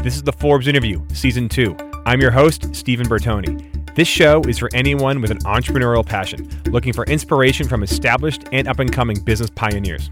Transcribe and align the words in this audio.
This 0.00 0.14
is 0.14 0.22
the 0.22 0.32
Forbes 0.32 0.68
Interview, 0.68 1.04
Season 1.12 1.48
2. 1.48 1.76
I'm 2.06 2.20
your 2.20 2.30
host, 2.30 2.72
Steven 2.72 3.08
Bertoni. 3.08 3.94
This 3.96 4.06
show 4.06 4.40
is 4.42 4.56
for 4.56 4.70
anyone 4.72 5.20
with 5.20 5.32
an 5.32 5.38
entrepreneurial 5.38 6.06
passion, 6.06 6.48
looking 6.66 6.92
for 6.92 7.04
inspiration 7.06 7.66
from 7.66 7.82
established 7.82 8.44
and 8.52 8.68
up 8.68 8.78
and 8.78 8.92
coming 8.92 9.18
business 9.24 9.50
pioneers. 9.50 10.08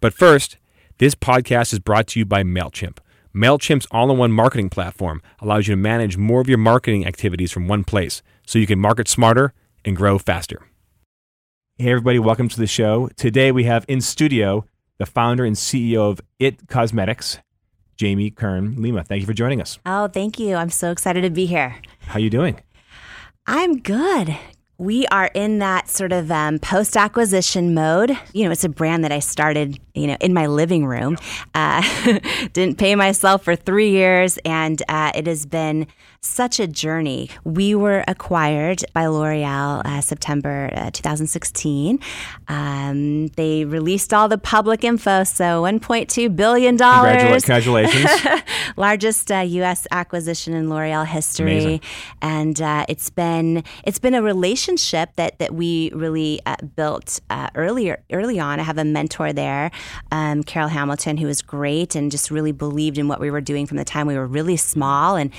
But 0.00 0.12
first, 0.12 0.58
this 0.98 1.14
podcast 1.14 1.72
is 1.72 1.78
brought 1.78 2.08
to 2.08 2.18
you 2.18 2.26
by 2.26 2.42
MailChimp. 2.42 2.98
MailChimp's 3.34 3.86
all 3.90 4.10
in 4.10 4.18
one 4.18 4.32
marketing 4.32 4.68
platform 4.68 5.22
allows 5.40 5.66
you 5.66 5.72
to 5.72 5.80
manage 5.80 6.18
more 6.18 6.42
of 6.42 6.48
your 6.48 6.58
marketing 6.58 7.06
activities 7.06 7.50
from 7.50 7.68
one 7.68 7.84
place 7.84 8.22
so 8.48 8.58
you 8.58 8.66
can 8.66 8.78
market 8.78 9.06
smarter 9.06 9.52
and 9.84 9.94
grow 9.94 10.18
faster. 10.18 10.62
Hey, 11.76 11.90
everybody, 11.90 12.18
welcome 12.18 12.48
to 12.48 12.58
the 12.58 12.66
show. 12.66 13.10
Today 13.14 13.52
we 13.52 13.64
have 13.64 13.84
in 13.88 14.00
studio 14.00 14.64
the 14.96 15.04
founder 15.04 15.44
and 15.44 15.54
CEO 15.54 16.10
of 16.10 16.22
IT 16.40 16.66
Cosmetics, 16.66 17.38
Jamie 17.98 18.30
Kern 18.30 18.80
Lima. 18.80 19.04
Thank 19.04 19.20
you 19.20 19.26
for 19.26 19.34
joining 19.34 19.60
us. 19.60 19.78
Oh, 19.84 20.08
thank 20.08 20.38
you. 20.38 20.56
I'm 20.56 20.70
so 20.70 20.90
excited 20.90 21.20
to 21.20 21.30
be 21.30 21.44
here. 21.44 21.76
How 22.00 22.18
you 22.18 22.30
doing? 22.30 22.58
I'm 23.46 23.80
good. 23.80 24.34
We 24.80 25.08
are 25.08 25.28
in 25.34 25.58
that 25.58 25.88
sort 25.88 26.12
of 26.12 26.30
um, 26.30 26.60
post 26.60 26.96
acquisition 26.96 27.74
mode. 27.74 28.16
You 28.32 28.44
know, 28.44 28.52
it's 28.52 28.62
a 28.62 28.68
brand 28.68 29.02
that 29.02 29.10
I 29.10 29.18
started, 29.18 29.80
you 29.92 30.06
know, 30.06 30.16
in 30.20 30.32
my 30.32 30.46
living 30.46 30.86
room. 30.86 31.18
Uh, 31.52 31.82
didn't 32.52 32.78
pay 32.78 32.94
myself 32.94 33.42
for 33.42 33.56
three 33.56 33.90
years, 33.90 34.38
and 34.44 34.80
uh, 34.88 35.10
it 35.16 35.26
has 35.26 35.46
been 35.46 35.88
such 36.20 36.60
a 36.60 36.68
journey. 36.68 37.28
We 37.42 37.74
were 37.74 38.04
acquired 38.06 38.84
by 38.92 39.06
L'Oreal 39.06 39.82
uh, 39.84 40.00
September 40.00 40.70
uh, 40.72 40.90
2016. 40.92 41.98
Um, 42.46 43.28
they 43.28 43.64
released 43.64 44.14
all 44.14 44.28
the 44.28 44.38
public 44.38 44.84
info, 44.84 45.24
so 45.24 45.62
1.2 45.62 46.36
billion 46.36 46.76
dollars. 46.76 47.44
Congratulations. 47.44 48.10
Largest 48.76 49.30
U.S. 49.30 49.86
Uh, 49.86 49.94
acquisition 49.94 50.54
in 50.54 50.70
L'Oreal 50.70 51.04
history, 51.04 51.52
Amazing. 51.52 51.80
and 52.22 52.62
uh, 52.62 52.84
it's 52.88 53.10
been 53.10 53.64
it's 53.82 53.98
been 53.98 54.14
a 54.14 54.22
relationship 54.22 54.67
that 54.76 55.38
that 55.38 55.54
we 55.54 55.90
really 55.94 56.40
uh, 56.46 56.56
built 56.76 57.20
earlier 57.54 58.02
early 58.12 58.38
on. 58.38 58.60
I 58.60 58.62
have 58.62 58.78
a 58.78 58.84
mentor 58.84 59.32
there, 59.32 59.70
um, 60.10 60.42
Carol 60.42 60.68
Hamilton, 60.68 61.16
who 61.16 61.26
was 61.26 61.42
great 61.42 61.94
and 61.94 62.10
just 62.10 62.30
really 62.30 62.52
believed 62.52 62.98
in 62.98 63.08
what 63.08 63.20
we 63.20 63.30
were 63.30 63.40
doing 63.40 63.66
from 63.66 63.76
the 63.76 63.84
time 63.84 64.06
we 64.06 64.16
were 64.16 64.26
really 64.26 64.56
small 64.56 65.16
and. 65.16 65.32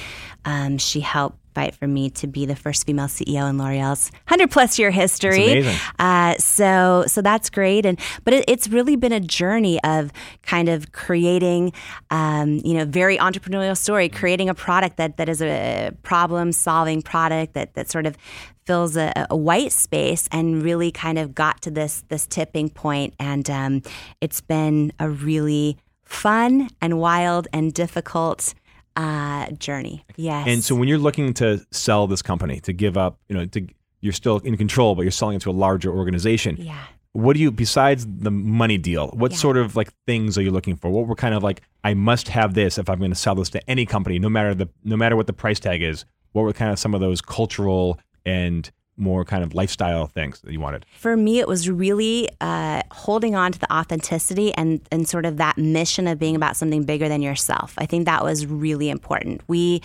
Um, 0.45 0.77
she 0.77 1.01
helped 1.01 1.38
fight 1.53 1.75
for 1.75 1.87
me 1.87 2.09
to 2.11 2.27
be 2.27 2.45
the 2.45 2.55
first 2.55 2.85
female 2.85 3.07
CEO 3.07 3.49
in 3.49 3.57
L'Oreal's 3.57 4.11
100 4.27 4.51
plus 4.51 4.79
year 4.79 4.91
history. 4.91 5.65
Uh, 5.97 6.35
so, 6.35 7.03
so 7.07 7.21
that's 7.21 7.49
great. 7.49 7.85
And 7.85 7.99
but 8.23 8.33
it, 8.33 8.45
it's 8.47 8.67
really 8.67 8.95
been 8.95 9.11
a 9.11 9.19
journey 9.19 9.81
of 9.83 10.11
kind 10.43 10.69
of 10.69 10.91
creating, 10.91 11.73
um, 12.09 12.61
you 12.63 12.73
know, 12.73 12.85
very 12.85 13.17
entrepreneurial 13.17 13.77
story, 13.77 14.09
creating 14.09 14.49
a 14.49 14.55
product 14.55 14.97
that 14.97 15.17
that 15.17 15.29
is 15.29 15.41
a 15.41 15.91
problem 16.03 16.51
solving 16.51 17.01
product 17.01 17.53
that 17.53 17.73
that 17.73 17.89
sort 17.89 18.05
of 18.05 18.17
fills 18.65 18.95
a, 18.95 19.11
a, 19.29 19.35
white 19.35 19.71
space 19.71 20.29
and 20.31 20.61
really 20.61 20.91
kind 20.91 21.17
of 21.17 21.33
got 21.33 21.59
to 21.61 21.71
this 21.71 22.03
this 22.09 22.27
tipping 22.27 22.69
point. 22.69 23.13
And 23.19 23.49
um, 23.49 23.81
it's 24.21 24.41
been 24.41 24.93
a 24.99 25.09
really 25.09 25.77
fun 26.05 26.69
and 26.81 26.99
wild 26.99 27.47
and 27.53 27.73
difficult 27.73 28.53
uh, 28.99 29.51
journey. 29.51 30.05
Yes. 30.15 30.45
And 30.47 30.63
so 30.63 30.75
when 30.75 30.87
you're 30.89 30.97
looking 31.07 31.33
to 31.35 31.65
sell 31.71 32.07
this 32.07 32.21
company, 32.21 32.59
to 32.61 32.73
give 32.73 32.97
up, 32.97 33.19
you 33.29 33.35
know, 33.35 33.45
to 33.45 33.67
you're 34.01 34.13
still 34.13 34.37
in 34.39 34.55
control, 34.57 34.95
but 34.95 35.01
you're 35.03 35.11
selling 35.11 35.35
it 35.37 35.41
to 35.43 35.49
a 35.49 35.57
larger 35.65 35.91
organization. 35.91 36.55
Yeah. 36.59 36.77
What 37.13 37.33
do 37.35 37.39
you 37.41 37.51
besides 37.51 38.05
the 38.07 38.31
money 38.31 38.77
deal? 38.77 39.07
What 39.09 39.31
Yeah. 39.31 39.37
sort 39.37 39.57
of 39.57 39.75
like 39.75 39.91
things 40.05 40.37
are 40.37 40.41
you 40.41 40.51
looking 40.51 40.75
for? 40.75 40.89
What 40.89 41.07
were 41.07 41.15
kind 41.15 41.33
of 41.33 41.43
like 41.43 41.61
I 41.83 41.93
must 41.93 42.27
have 42.29 42.53
this 42.53 42.77
if 42.77 42.89
I'm 42.89 42.99
going 42.99 43.11
to 43.11 43.15
sell 43.25 43.35
this 43.35 43.49
to 43.51 43.69
any 43.69 43.85
company, 43.85 44.19
no 44.19 44.29
matter 44.29 44.53
the 44.53 44.67
no 44.83 44.95
matter 44.95 45.15
what 45.15 45.27
the 45.27 45.33
price 45.33 45.59
tag 45.59 45.81
is. 45.81 46.05
What 46.33 46.43
were 46.43 46.53
kind 46.53 46.71
of 46.71 46.77
some 46.77 46.93
of 46.93 47.01
those 47.01 47.21
cultural 47.21 47.99
and 48.25 48.69
more 48.99 49.25
kind 49.25 49.43
of 49.43 49.53
lifestyle 49.55 50.07
things 50.07 50.41
that 50.41 50.51
you 50.51 50.59
wanted? 50.59 50.85
For 50.97 51.15
me, 51.17 51.39
it 51.39 51.47
was 51.47 51.69
really 51.69 52.29
uh, 52.41 52.81
holding 52.91 53.35
on 53.35 53.51
to 53.53 53.59
the 53.59 53.71
authenticity 53.73 54.53
and, 54.53 54.81
and 54.91 55.07
sort 55.07 55.25
of 55.25 55.37
that 55.37 55.57
mission 55.57 56.07
of 56.07 56.19
being 56.19 56.35
about 56.35 56.55
something 56.57 56.83
bigger 56.83 57.07
than 57.09 57.21
yourself. 57.21 57.73
I 57.77 57.85
think 57.85 58.05
that 58.05 58.23
was 58.23 58.45
really 58.45 58.89
important. 58.89 59.41
We, 59.47 59.81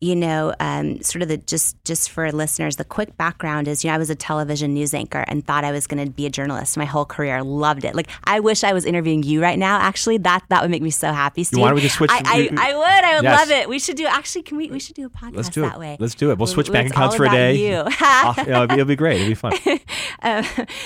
you 0.00 0.16
know, 0.16 0.54
um, 0.60 1.00
sort 1.02 1.22
of 1.22 1.28
the 1.28 1.36
just 1.38 1.82
just 1.84 2.10
for 2.10 2.30
listeners, 2.32 2.76
the 2.76 2.84
quick 2.84 3.16
background 3.16 3.68
is, 3.68 3.84
you 3.84 3.90
know, 3.90 3.94
I 3.94 3.98
was 3.98 4.10
a 4.10 4.14
television 4.14 4.74
news 4.74 4.92
anchor 4.92 5.24
and 5.28 5.46
thought 5.46 5.64
I 5.64 5.72
was 5.72 5.86
going 5.86 6.04
to 6.04 6.10
be 6.10 6.26
a 6.26 6.30
journalist 6.30 6.76
my 6.76 6.84
whole 6.84 7.04
career. 7.04 7.42
Loved 7.42 7.84
it. 7.84 7.94
Like 7.94 8.08
I 8.24 8.40
wish 8.40 8.64
I 8.64 8.72
was 8.72 8.84
interviewing 8.84 9.22
you 9.22 9.40
right 9.40 9.58
now. 9.58 9.78
Actually, 9.78 10.18
that 10.18 10.42
that 10.48 10.62
would 10.62 10.70
make 10.70 10.82
me 10.82 10.90
so 10.90 11.12
happy. 11.12 11.44
Steve. 11.44 11.60
why 11.60 11.68
don't 11.68 11.76
we 11.76 11.82
just 11.82 11.94
switch- 11.94 12.10
I, 12.10 12.22
I, 12.24 12.68
I 12.70 12.74
would. 12.76 13.04
I 13.04 13.14
would 13.16 13.22
Yes. 13.24 13.38
love 13.40 13.50
it. 13.50 13.68
We 13.68 13.78
should 13.78 13.96
do. 13.96 14.06
Actually, 14.06 14.42
can 14.42 14.56
we? 14.56 14.70
We 14.70 14.80
should 14.80 14.96
do 14.96 15.06
a 15.06 15.10
podcast 15.10 15.36
Let's 15.36 15.48
do 15.50 15.62
that 15.62 15.74
it. 15.76 15.78
way. 15.78 15.96
Let's 16.00 16.14
do 16.14 16.30
it. 16.30 16.38
We'll 16.38 16.46
switch 16.46 16.70
bank 16.72 16.90
accounts 16.90 17.16
for 17.16 17.24
a 17.24 17.30
day. 17.30 17.54
You. 17.56 17.84
Know, 18.56 18.64
it'll, 18.64 18.74
be, 18.76 18.80
it'll 18.80 18.88
be 18.88 18.96
great. 18.96 19.20
It'll 19.20 19.28
be 19.28 19.34
fun. 19.34 19.52
Uh, 20.22 20.42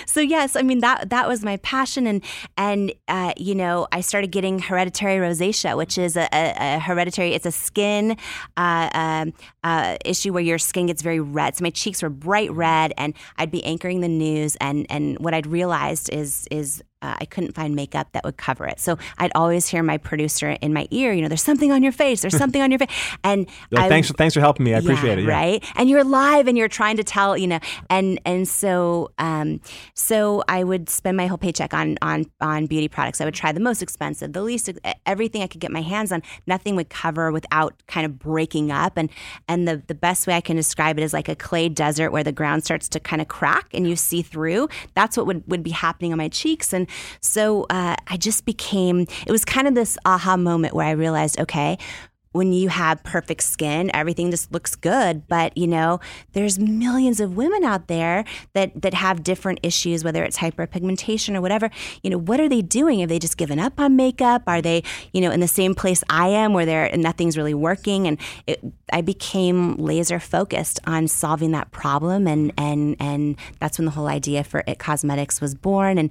so 0.06 0.20
yes, 0.20 0.56
I 0.56 0.62
mean 0.62 0.81
that 0.81 1.10
that 1.10 1.28
was 1.28 1.44
my 1.44 1.56
passion, 1.58 2.06
and 2.06 2.22
and 2.56 2.92
uh, 3.06 3.32
you 3.36 3.54
know 3.54 3.86
I 3.92 4.00
started 4.00 4.32
getting 4.32 4.58
hereditary 4.58 5.16
rosacea, 5.16 5.76
which 5.76 5.97
is 5.97 6.16
a, 6.16 6.28
a, 6.32 6.76
a 6.76 6.78
hereditary. 6.81 7.32
It's 7.32 7.47
a 7.47 7.53
skin 7.53 8.16
uh, 8.56 8.91
um, 8.92 9.32
uh, 9.62 9.97
issue 10.04 10.32
where 10.32 10.42
your 10.42 10.58
skin 10.58 10.86
gets 10.86 11.00
very 11.00 11.20
red. 11.20 11.56
So 11.56 11.62
my 11.62 11.70
cheeks 11.70 12.03
were 12.03 12.10
bright 12.10 12.50
red, 12.53 12.92
and 12.98 13.14
I'd 13.38 13.53
be 13.53 13.64
anchoring 13.64 14.00
the 14.00 14.08
news, 14.08 14.56
and 14.56 14.84
and 14.91 15.19
what 15.20 15.32
I'd 15.32 15.47
realized 15.47 16.10
is 16.12 16.47
is 16.50 16.82
uh, 17.03 17.16
I 17.19 17.25
couldn't 17.25 17.55
find 17.55 17.75
makeup 17.75 18.09
that 18.12 18.25
would 18.25 18.37
cover 18.37 18.66
it. 18.66 18.78
So 18.78 18.99
I'd 19.19 19.33
always 19.34 19.66
hear 19.66 19.83
my 19.83 19.97
producer 19.97 20.50
in 20.61 20.72
my 20.72 20.87
ear, 20.91 21.12
you 21.12 21.22
know, 21.22 21.28
there's 21.28 21.43
something 21.43 21.72
on 21.72 21.83
your 21.83 21.93
face, 21.93 22.21
there's 22.21 22.37
something 22.37 22.61
on 22.61 22.71
your 22.71 22.78
face, 22.78 22.91
and 23.25 23.47
Like, 23.71 23.84
I, 23.84 23.88
thanks, 23.88 24.09
for, 24.09 24.15
thanks 24.15 24.34
for 24.34 24.41
helping 24.41 24.65
me. 24.65 24.75
I 24.75 24.78
appreciate 24.78 25.19
it. 25.19 25.25
Yeah. 25.25 25.31
Right. 25.31 25.65
And 25.77 25.88
you're 25.88 26.05
live 26.05 26.47
and 26.47 26.59
you're 26.59 26.69
trying 26.69 26.97
to 26.99 27.05
tell, 27.05 27.37
you 27.37 27.47
know, 27.47 27.59
and 27.88 28.21
and 28.27 28.47
so 28.47 29.11
um 29.19 29.61
so 29.94 30.43
I 30.49 30.65
would 30.65 30.88
spend 30.88 31.16
my 31.16 31.27
whole 31.27 31.38
paycheck 31.38 31.72
on 31.72 31.97
on 32.03 32.27
on 32.41 32.66
beauty 32.66 32.88
products. 32.88 33.21
I 33.21 33.25
would 33.25 33.34
try 33.34 33.53
the 33.53 33.61
most 33.61 33.82
expensive, 33.82 34.32
the 34.32 34.43
least 34.43 34.71
everything 35.06 35.43
I 35.43 35.47
could 35.47 35.61
get 35.61 35.71
my 35.71 35.82
hands 35.82 36.12
on. 36.12 36.22
Nothing 36.47 36.77
would 36.77 36.91
cover 36.91 37.32
without 37.32 37.75
kind 37.87 38.05
of 38.05 38.19
breaking 38.19 38.71
up 38.71 38.97
and 38.97 39.09
and 39.49 39.67
the 39.67 39.82
the 39.87 39.94
best 39.94 40.27
way 40.27 40.34
I 40.34 40.41
can 40.41 40.56
describe 40.56 40.99
it 40.99 41.03
is 41.03 41.12
like 41.12 41.28
a 41.28 41.37
clay 41.37 41.69
desert 41.69 42.11
where 42.11 42.25
the 42.25 42.32
ground 42.32 42.65
starts 42.65 42.88
to 42.91 43.00
kind 43.00 43.22
of 43.22 43.28
crack 43.28 43.69
and 43.72 43.88
you 43.88 43.97
see 43.97 44.22
through. 44.22 44.69
That's 44.94 45.17
what 45.17 45.27
would 45.27 45.44
would 45.47 45.62
be 45.62 45.71
happening 45.71 46.12
on 46.12 46.19
my 46.19 46.28
cheeks 46.28 46.72
and 46.72 46.90
so 47.21 47.65
uh, 47.71 47.97
I 48.06 48.17
just 48.17 48.45
became 48.45 49.06
it 49.27 49.31
was 49.31 49.45
kind 49.45 49.67
of 49.69 49.75
this 49.75 49.99
aha 50.05 50.37
moment 50.37 50.75
where 50.75 50.87
I 50.87 50.93
realized 50.93 51.41
okay 51.41 51.78
when 52.33 52.53
you 52.53 52.69
have 52.69 53.03
perfect 53.03 53.43
skin, 53.43 53.91
everything 53.93 54.31
just 54.31 54.53
looks 54.53 54.77
good. 54.77 55.27
But 55.27 55.57
you 55.57 55.67
know, 55.67 55.99
there's 56.33 56.59
millions 56.59 57.19
of 57.19 57.37
women 57.37 57.65
out 57.65 57.89
there 57.89 58.25
that 58.53 58.81
that 58.83 58.95
have 58.95 59.25
different 59.25 59.59
issues, 59.63 60.05
whether 60.05 60.23
it's 60.23 60.39
hyperpigmentation 60.39 61.35
or 61.35 61.41
whatever. 61.41 61.71
You 62.03 62.11
know, 62.11 62.19
what 62.19 62.39
are 62.39 62.49
they 62.49 62.63
doing? 62.63 63.01
Have 63.01 63.09
they 63.09 63.19
just 63.19 63.37
given 63.37 63.59
up 63.59 63.81
on 63.81 63.97
makeup? 63.97 64.43
Are 64.47 64.63
they, 64.63 64.85
you 65.13 65.21
know, 65.21 65.33
in 65.33 65.41
the 65.41 65.49
same 65.49 65.75
place 65.75 66.05
I 66.09 66.29
am, 66.29 66.53
where 66.53 66.67
they're 66.67 66.97
nothing's 66.97 67.37
really 67.37 67.55
working? 67.55 68.07
And 68.07 68.19
it, 68.47 68.61
I 68.93 69.01
became 69.01 69.77
laser 69.77 70.21
focused 70.21 70.79
on 70.87 71.09
solving 71.09 71.51
that 71.53 71.73
problem, 71.73 72.29
and 72.29 72.53
and 72.57 72.95
and 73.01 73.37
that's 73.59 73.77
when 73.77 73.87
the 73.87 73.93
whole 73.93 74.07
idea 74.09 74.45
for 74.45 74.62
IT 74.69 74.79
Cosmetics 74.79 75.41
was 75.41 75.57
born. 75.57 75.99
And 75.99 76.11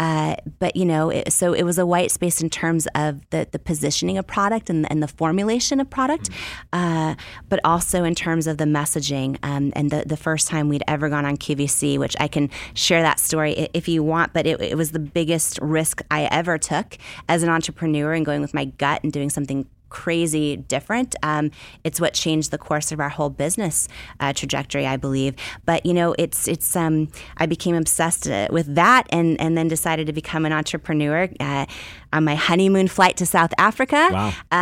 uh, 0.00 0.34
but 0.58 0.74
you 0.74 0.84
know, 0.84 1.10
it, 1.10 1.32
so 1.32 1.52
it 1.52 1.62
was 1.62 1.78
a 1.78 1.86
white 1.86 2.10
space 2.10 2.40
in 2.40 2.50
terms 2.50 2.88
of 2.96 3.20
the 3.30 3.46
the 3.52 3.60
positioning 3.60 4.18
of 4.18 4.26
product 4.26 4.68
and 4.68 4.90
and 4.90 5.00
the 5.00 5.08
formulation 5.08 5.59
of 5.60 5.90
product, 5.90 6.30
uh, 6.72 7.14
but 7.48 7.60
also 7.64 8.04
in 8.04 8.14
terms 8.14 8.46
of 8.46 8.58
the 8.58 8.64
messaging. 8.64 9.38
Um, 9.42 9.72
and 9.76 9.90
the 9.90 10.04
the 10.06 10.16
first 10.16 10.48
time 10.48 10.68
we'd 10.68 10.82
ever 10.88 11.08
gone 11.08 11.24
on 11.24 11.36
QVC, 11.36 11.98
which 11.98 12.16
I 12.18 12.28
can 12.28 12.50
share 12.74 13.02
that 13.02 13.20
story 13.20 13.68
if 13.74 13.88
you 13.88 14.02
want, 14.02 14.32
but 14.32 14.46
it, 14.46 14.60
it 14.60 14.76
was 14.76 14.92
the 14.92 14.98
biggest 14.98 15.58
risk 15.62 16.02
I 16.10 16.24
ever 16.24 16.58
took 16.58 16.96
as 17.28 17.42
an 17.42 17.48
entrepreneur 17.48 18.12
and 18.12 18.24
going 18.24 18.40
with 18.40 18.54
my 18.54 18.64
gut 18.64 19.02
and 19.02 19.12
doing 19.12 19.30
something 19.30 19.66
crazy 19.90 20.56
different. 20.56 21.14
Um, 21.22 21.50
it's 21.84 22.00
what 22.00 22.14
changed 22.14 22.50
the 22.50 22.58
course 22.58 22.90
of 22.92 23.00
our 23.00 23.08
whole 23.10 23.30
business 23.30 23.86
uh, 24.20 24.32
trajectory, 24.32 24.86
I 24.86 24.96
believe. 24.96 25.34
But 25.66 25.84
you 25.84 25.92
know, 25.92 26.14
it's 26.18 26.48
it's 26.48 26.74
um, 26.76 27.08
I 27.36 27.46
became 27.46 27.74
obsessed 27.76 28.28
uh, 28.28 28.48
with 28.50 28.74
that, 28.74 29.06
and 29.10 29.38
and 29.40 29.58
then 29.58 29.68
decided 29.68 30.06
to 30.06 30.12
become 30.12 30.46
an 30.46 30.52
entrepreneur. 30.52 31.28
Uh, 31.38 31.66
on 32.12 32.24
my 32.24 32.34
honeymoon 32.34 32.88
flight 32.88 33.16
to 33.18 33.24
South 33.24 33.52
Africa, 33.56 34.08
Wow. 34.10 34.32
uh, 34.50 34.54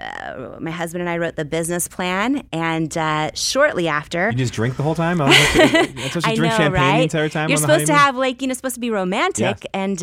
uh, 0.00 0.56
my 0.60 0.70
husband 0.70 1.02
and 1.02 1.10
I 1.10 1.18
wrote 1.18 1.36
the 1.36 1.44
business 1.44 1.88
plan, 1.88 2.42
and 2.52 2.96
uh, 2.96 3.30
shortly 3.34 3.86
after, 3.86 4.30
You 4.30 4.38
just 4.38 4.54
drink 4.54 4.78
the 4.78 4.82
whole 4.82 4.94
time? 4.94 5.20
I 5.20 5.28
was 5.28 5.36
what 6.14 6.14
you 6.14 6.20
I 6.24 6.34
drink 6.34 6.52
know, 6.52 6.56
champagne 6.56 6.72
right? 6.72 6.96
the 6.98 7.02
entire 7.02 7.28
time 7.28 7.48
You're 7.50 7.58
supposed 7.58 7.86
to 7.88 7.94
have 7.94 8.16
like 8.16 8.40
you 8.40 8.48
know 8.48 8.54
supposed 8.54 8.76
to 8.76 8.80
be 8.80 8.88
romantic, 8.90 9.66
Yes. 9.74 10.02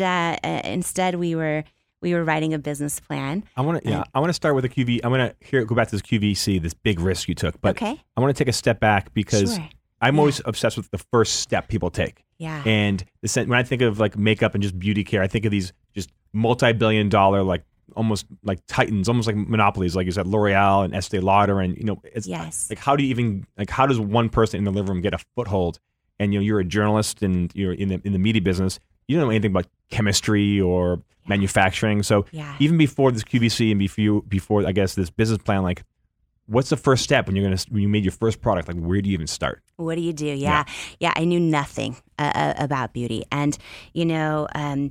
instead 0.64 1.16
we 1.16 1.34
were 1.34 1.64
we 2.04 2.14
were 2.14 2.22
writing 2.22 2.54
a 2.54 2.58
business 2.58 3.00
plan. 3.00 3.42
I 3.56 3.62
want 3.62 3.82
to 3.82 3.88
yeah. 3.90 4.04
I 4.14 4.20
want 4.20 4.28
to 4.28 4.34
start 4.34 4.54
with 4.54 4.64
a 4.64 4.68
QV. 4.68 5.00
I 5.02 5.08
want 5.08 5.22
to 5.40 5.46
hear 5.46 5.64
go 5.64 5.74
back 5.74 5.88
to 5.88 5.96
this 5.96 6.02
QVC, 6.02 6.62
this 6.62 6.74
big 6.74 7.00
risk 7.00 7.26
you 7.28 7.34
took. 7.34 7.60
But 7.60 7.70
Okay. 7.76 8.00
I 8.16 8.20
want 8.20 8.36
to 8.36 8.38
take 8.44 8.48
a 8.48 8.52
step 8.52 8.78
back 8.78 9.12
because 9.14 9.56
Sure. 9.56 9.68
I'm 10.00 10.18
always 10.18 10.40
obsessed 10.44 10.76
with 10.76 10.90
the 10.90 10.98
first 10.98 11.40
step 11.40 11.68
people 11.68 11.90
take. 11.90 12.22
Yeah. 12.38 12.62
And 12.66 13.02
the 13.22 13.44
when 13.48 13.58
I 13.58 13.62
think 13.62 13.80
of 13.82 13.98
like 13.98 14.16
makeup 14.18 14.54
and 14.54 14.62
just 14.62 14.78
beauty 14.78 15.02
care, 15.02 15.22
I 15.22 15.26
think 15.26 15.44
of 15.46 15.50
these 15.50 15.72
just 15.94 16.10
multi-billion 16.32 17.08
dollar 17.08 17.42
like 17.42 17.64
almost 17.96 18.26
like 18.42 18.60
titans, 18.66 19.08
almost 19.08 19.26
like 19.26 19.36
monopolies, 19.36 19.94
like 19.96 20.04
you 20.06 20.12
said, 20.12 20.26
L'Oreal 20.26 20.84
and 20.84 20.94
Estee 20.94 21.20
Lauder, 21.20 21.60
and 21.60 21.76
you 21.76 21.84
know, 21.84 22.00
it's 22.04 22.26
Yes. 22.26 22.68
like 22.70 22.78
how 22.78 22.96
do 22.96 23.02
you 23.02 23.10
even 23.10 23.46
like 23.56 23.70
how 23.70 23.86
does 23.86 23.98
one 23.98 24.28
person 24.28 24.58
in 24.58 24.64
the 24.64 24.70
living 24.72 24.92
room 24.92 25.00
get 25.00 25.14
a 25.14 25.18
foothold? 25.34 25.78
And 26.20 26.32
you 26.32 26.38
know, 26.38 26.44
you're 26.44 26.60
a 26.60 26.64
journalist 26.64 27.22
and 27.22 27.50
you're 27.54 27.72
in 27.72 27.88
the 27.88 28.00
in 28.04 28.12
the 28.12 28.18
media 28.18 28.42
business. 28.42 28.78
You 29.08 29.16
don't 29.16 29.26
know 29.26 29.30
anything 29.30 29.50
about 29.50 29.66
chemistry 29.90 30.60
or 30.60 31.02
manufacturing. 31.26 32.02
So 32.02 32.26
Yeah. 32.32 32.56
even 32.58 32.76
before 32.78 33.12
this 33.12 33.24
QVC 33.24 33.70
and 33.70 33.78
before 33.78 34.22
before 34.22 34.66
I 34.66 34.72
guess 34.72 34.94
this 34.94 35.10
business 35.10 35.38
plan, 35.38 35.62
like 35.62 35.82
what's 36.46 36.68
the 36.68 36.76
first 36.76 37.02
step 37.04 37.26
when 37.26 37.36
you're 37.36 37.44
gonna 37.44 37.60
when 37.70 37.82
you 37.82 37.88
made 37.88 38.04
your 38.04 38.12
first 38.12 38.40
product? 38.40 38.68
Like 38.68 38.76
where 38.78 39.00
do 39.00 39.08
you 39.08 39.14
even 39.14 39.26
start? 39.26 39.62
What 39.76 39.94
do 39.96 40.00
you 40.02 40.12
do? 40.12 40.26
Yeah, 40.26 40.64
yeah. 41.00 41.12
I 41.16 41.24
knew 41.24 41.40
nothing 41.40 41.96
uh, 42.18 42.32
uh, 42.34 42.54
about 42.58 42.92
beauty, 42.92 43.24
and 43.32 43.56
you 43.92 44.04
know, 44.04 44.46
um, 44.54 44.90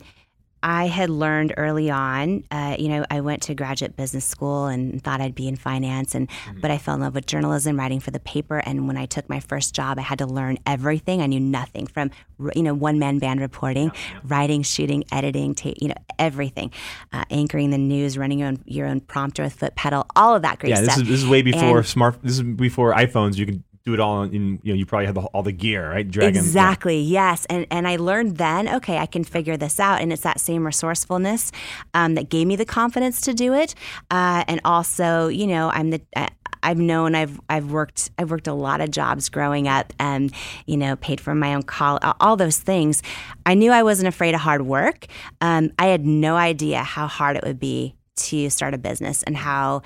I 0.63 0.87
had 0.87 1.09
learned 1.09 1.53
early 1.57 1.91
on. 1.91 2.45
Uh, 2.49 2.75
you 2.79 2.87
know, 2.87 3.05
I 3.11 3.19
went 3.19 3.41
to 3.43 3.53
graduate 3.53 3.95
business 3.97 4.23
school 4.25 4.65
and 4.67 5.03
thought 5.03 5.19
I'd 5.21 5.35
be 5.35 5.47
in 5.47 5.57
finance, 5.57 6.15
and 6.15 6.29
but 6.61 6.71
I 6.71 6.77
fell 6.77 6.95
in 6.95 7.01
love 7.01 7.13
with 7.15 7.25
journalism, 7.25 7.77
writing 7.77 7.99
for 7.99 8.11
the 8.11 8.19
paper. 8.21 8.59
And 8.65 8.87
when 8.87 8.95
I 8.97 9.05
took 9.05 9.27
my 9.29 9.41
first 9.41 9.75
job, 9.75 9.99
I 9.99 10.03
had 10.03 10.19
to 10.19 10.25
learn 10.25 10.57
everything. 10.65 11.21
I 11.21 11.25
knew 11.27 11.39
nothing 11.41 11.85
from 11.85 12.11
you 12.55 12.63
know 12.63 12.73
one 12.73 12.97
man 12.97 13.19
band 13.19 13.41
reporting, 13.41 13.91
writing, 14.23 14.63
shooting, 14.63 15.03
editing, 15.11 15.53
ta- 15.53 15.73
you 15.81 15.89
know 15.89 15.95
everything, 16.17 16.71
uh, 17.11 17.25
anchoring 17.29 17.69
the 17.71 17.77
news, 17.77 18.17
running 18.17 18.39
your 18.39 18.47
own 18.47 18.63
your 18.65 18.87
own 18.87 19.01
prompter 19.01 19.43
with 19.43 19.53
foot 19.53 19.75
pedal, 19.75 20.05
all 20.15 20.33
of 20.35 20.43
that 20.43 20.59
great 20.59 20.69
Yeah, 20.69 20.79
this 20.81 20.93
stuff. 20.93 21.03
is 21.03 21.09
this 21.09 21.23
is 21.23 21.27
way 21.27 21.41
before 21.41 21.79
And- 21.79 21.85
smart. 21.87 22.23
This 22.23 22.33
is 22.33 22.41
before 22.43 22.93
iPhones. 22.93 23.37
You 23.37 23.45
can 23.45 23.63
do 23.85 23.93
it 23.93 23.99
all 23.99 24.23
in. 24.23 24.59
You 24.63 24.73
know, 24.73 24.77
you 24.77 24.85
probably 24.85 25.07
have 25.07 25.15
the, 25.15 25.21
all 25.21 25.43
the 25.43 25.51
gear, 25.51 25.89
right? 25.89 26.09
Dragon. 26.09 26.35
Exactly. 26.35 26.99
Yes. 26.99 27.45
And 27.49 27.67
and 27.69 27.87
I 27.87 27.97
learned 27.97 28.37
then, 28.37 28.73
okay, 28.75 28.97
I 28.97 29.05
can 29.05 29.23
figure 29.23 29.57
this 29.57 29.79
out, 29.79 30.01
and 30.01 30.13
it's 30.13 30.21
that 30.23 30.39
same 30.39 30.65
resourcefulness 30.65 31.51
um, 31.93 32.15
that 32.15 32.29
gave 32.29 32.47
me 32.47 32.55
the 32.55 32.65
confidence 32.65 33.21
to 33.21 33.33
do 33.33 33.53
it. 33.53 33.75
Uh, 34.09 34.43
and 34.47 34.61
also, 34.63 35.27
you 35.27 35.47
know, 35.47 35.69
I'm 35.69 35.89
the. 35.91 36.01
I, 36.15 36.29
I've 36.65 36.77
known 36.77 37.13
I've 37.13 37.41
I've 37.49 37.71
worked 37.71 38.09
I've 38.17 38.31
worked 38.31 38.47
a 38.47 38.53
lot 38.53 38.79
of 38.79 38.89
jobs 38.89 39.27
growing 39.27 39.67
up 39.67 39.91
and 39.99 40.33
you 40.65 40.77
know 40.77 40.95
paid 40.95 41.19
for 41.19 41.35
my 41.35 41.53
own 41.55 41.63
college 41.63 42.01
all 42.21 42.37
those 42.37 42.57
things. 42.57 43.03
I 43.45 43.53
knew 43.53 43.71
I 43.73 43.83
wasn't 43.83 44.07
afraid 44.07 44.33
of 44.33 44.39
hard 44.39 44.61
work. 44.61 45.07
Um, 45.41 45.71
I 45.77 45.87
had 45.87 46.05
no 46.05 46.37
idea 46.37 46.81
how 46.81 47.07
hard 47.07 47.35
it 47.35 47.43
would 47.43 47.59
be 47.59 47.95
to 48.15 48.49
start 48.49 48.73
a 48.73 48.77
business 48.77 49.23
and 49.23 49.35
how 49.35 49.81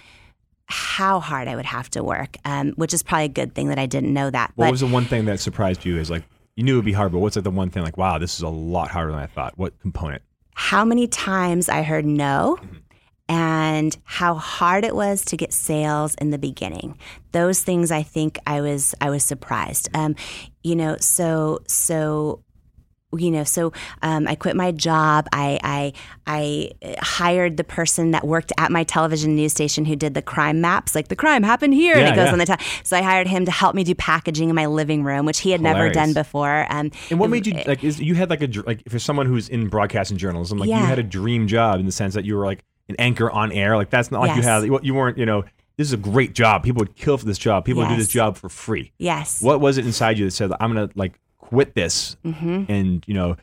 how 0.67 1.19
hard 1.19 1.47
I 1.47 1.55
would 1.55 1.65
have 1.65 1.89
to 1.91 2.03
work, 2.03 2.37
um, 2.45 2.73
which 2.73 2.93
is 2.93 3.01
probably 3.01 3.25
a 3.25 3.29
good 3.29 3.55
thing 3.55 3.69
that 3.69 3.79
I 3.79 3.85
didn't 3.85 4.13
know 4.13 4.29
that. 4.29 4.51
What 4.55 4.65
but 4.65 4.71
was 4.71 4.81
the 4.81 4.87
one 4.87 5.05
thing 5.05 5.25
that 5.25 5.39
surprised 5.39 5.85
you? 5.85 5.97
Is 5.97 6.09
like 6.09 6.23
you 6.55 6.63
knew 6.63 6.75
it'd 6.75 6.85
be 6.85 6.93
hard, 6.93 7.11
but 7.11 7.19
what's 7.19 7.35
like 7.35 7.43
the 7.43 7.51
one 7.51 7.69
thing 7.69 7.83
like, 7.83 7.97
wow, 7.97 8.17
this 8.17 8.35
is 8.35 8.41
a 8.41 8.49
lot 8.49 8.89
harder 8.89 9.11
than 9.11 9.21
I 9.21 9.27
thought. 9.27 9.57
What 9.57 9.79
component? 9.79 10.21
how 10.59 10.83
many 10.83 11.05
times 11.07 11.69
I 11.69 11.83
heard 11.83 12.03
no 12.03 12.57
and 13.29 13.95
how 14.03 14.33
hard 14.33 14.85
it 14.85 14.95
was 14.95 15.23
to 15.25 15.37
get 15.37 15.53
sales 15.53 16.15
in 16.15 16.31
the 16.31 16.39
beginning. 16.39 16.97
Those 17.31 17.61
things 17.61 17.91
I 17.91 18.01
think 18.01 18.39
I 18.47 18.61
was 18.61 18.95
I 18.99 19.11
was 19.11 19.23
surprised. 19.23 19.87
Um, 19.93 20.15
you 20.63 20.75
know, 20.75 20.97
so 20.99 21.59
so 21.67 22.41
you 23.15 23.31
know, 23.31 23.45
so 23.45 23.71
um, 24.01 24.27
I 24.27 24.36
quit 24.36 24.56
my 24.56 24.71
job. 24.71 25.27
I, 25.31 25.59
I 25.63 25.94
I 26.27 26.71
hired 27.00 27.56
the 27.56 27.63
person 27.63 28.12
that 28.12 28.27
worked 28.27 28.51
at 28.57 28.69
my 28.69 28.83
television 28.83 29.36
news 29.36 29.54
station 29.54 29.86
who 29.86 29.95
did 29.95 30.13
the 30.13 30.21
crime 30.21 30.59
maps, 30.59 30.94
like 30.94 31.07
the 31.07 31.15
crime 31.15 31.44
happened 31.44 31.74
here, 31.74 31.95
and 31.95 32.07
it 32.07 32.15
goes 32.15 32.25
yeah. 32.25 32.33
on 32.33 32.38
the 32.38 32.45
top. 32.45 32.59
So 32.83 32.98
I 32.98 33.01
hired 33.01 33.27
him 33.27 33.45
to 33.45 33.51
help 33.51 33.75
me 33.75 33.86
do 33.86 33.95
packaging 33.95 34.50
in 34.50 34.56
my 34.56 34.65
living 34.65 35.04
room, 35.04 35.25
which 35.25 35.39
he 35.39 35.51
had 35.51 35.62
never 35.62 35.89
done 35.89 36.13
before. 36.13 36.68
Um, 36.69 36.92
And 37.09 37.19
what 37.19 37.30
made 37.30 37.48
you 37.48 37.54
like? 37.65 37.83
Is 37.83 38.00
you 38.00 38.15
had 38.15 38.30
like 38.30 38.42
a 38.42 38.50
like 38.65 38.88
for 38.89 39.00
someone 39.00 39.25
who's 39.25 39.48
in 39.48 39.69
broadcasting 39.69 40.18
journalism, 40.18 40.57
like 40.57 40.68
you 40.68 40.75
had 40.75 41.00
a 41.00 41.04
dream 41.04 41.48
job 41.48 41.80
in 41.80 41.86
the 41.86 41.92
sense 41.94 42.13
that 42.13 42.25
you 42.25 42.36
were 42.36 42.45
like 42.45 42.63
an 42.89 42.95
anchor 43.00 43.31
on 43.31 43.51
air. 43.54 43.77
Like 43.77 43.89
that's 43.89 44.12
not 44.12 44.19
like 44.21 44.31
you 44.31 44.42
Yes. 44.42 44.45
had 44.45 44.63
you 44.65 44.80
you 44.83 44.94
weren't 44.94 45.18
you 45.18 45.25
know 45.25 45.45
this 45.77 45.88
is 45.88 45.94
a 45.94 45.98
great 45.98 46.33
job. 46.33 46.63
People 46.63 46.80
would 46.80 46.95
kill 46.95 47.18
for 47.18 47.25
this 47.25 47.38
job. 47.38 47.63
People 47.63 47.83
would 47.83 47.89
do 47.89 47.95
this 47.95 48.09
job 48.09 48.36
for 48.36 48.50
free. 48.50 48.92
Yes. 48.98 49.42
What 49.42 49.62
was 49.62 49.77
it 49.77 49.86
inside 49.86 50.18
you 50.18 50.25
that 50.25 50.31
said 50.31 50.51
I'm 50.59 50.74
gonna 50.74 50.89
like 50.95 51.19
quit 51.49 51.75
this 51.75 52.17
hmm 52.23 52.63
and 52.67 53.03
you 53.07 53.13
know 53.13 53.35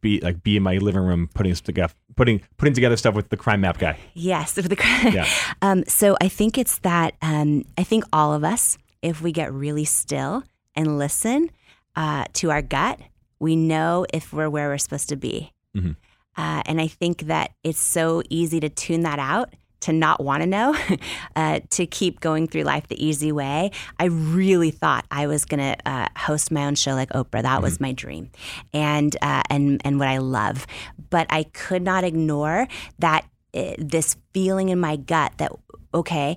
be 0.00 0.18
like 0.20 0.42
be 0.42 0.56
in 0.56 0.62
my 0.64 0.76
living 0.78 1.02
room 1.02 1.28
putting 1.32 1.54
together 1.54 1.92
putting 2.16 2.40
putting 2.56 2.74
together 2.74 2.96
stuff 2.96 3.14
with 3.14 3.28
the 3.28 3.36
crime 3.36 3.60
map 3.60 3.78
guy. 3.78 3.96
Yes. 4.14 4.56
with 4.56 4.68
the- 4.68 4.76
Yeah. 5.12 5.28
um, 5.62 5.84
so 5.86 6.16
I 6.20 6.28
think 6.28 6.58
it's 6.58 6.78
that 6.80 7.14
um, 7.22 7.64
I 7.78 7.84
think 7.84 8.02
all 8.12 8.32
of 8.34 8.42
us, 8.42 8.78
if 9.02 9.22
we 9.22 9.30
get 9.30 9.52
really 9.52 9.84
still 9.84 10.42
and 10.74 10.98
listen 10.98 11.50
uh, 11.94 12.24
to 12.34 12.50
our 12.50 12.62
gut, 12.62 12.98
we 13.38 13.54
know 13.54 14.06
if 14.12 14.32
we're 14.32 14.50
where 14.50 14.68
we're 14.68 14.78
supposed 14.78 15.08
to 15.10 15.16
be. 15.16 15.52
Mhm. 15.76 15.94
Uh, 16.36 16.62
and 16.66 16.80
I 16.80 16.88
think 16.88 17.22
that 17.28 17.52
it's 17.62 17.78
so 17.80 18.22
easy 18.28 18.58
to 18.60 18.68
tune 18.68 19.02
that 19.02 19.18
out. 19.20 19.54
To 19.86 19.92
not 19.92 20.22
want 20.22 20.42
to 20.42 20.46
know, 20.46 20.76
uh, 21.36 21.60
to 21.70 21.86
keep 21.86 22.20
going 22.20 22.48
through 22.48 22.62
life 22.62 22.88
the 22.88 23.04
easy 23.04 23.30
way. 23.30 23.70
I 24.00 24.06
really 24.06 24.70
thought 24.72 25.04
I 25.10 25.26
was 25.28 25.44
going 25.44 25.60
to 25.60 25.76
uh, 25.88 26.08
host 26.16 26.50
my 26.50 26.66
own 26.66 26.74
show 26.74 26.94
like 26.94 27.10
Oprah. 27.10 27.42
That 27.42 27.62
was 27.62 27.80
my 27.80 27.92
dream, 27.92 28.30
and 28.72 29.16
uh, 29.22 29.42
and 29.48 29.80
and 29.84 29.98
what 29.98 30.08
I 30.08 30.18
love. 30.18 30.66
But 31.10 31.28
I 31.30 31.44
could 31.44 31.82
not 31.82 32.02
ignore 32.02 32.66
that 32.98 33.26
uh, 33.54 33.74
this 33.78 34.16
feeling 34.34 34.68
in 34.68 34.78
my 34.78 34.96
gut 34.96 35.32
that 35.38 35.52
okay 35.94 36.36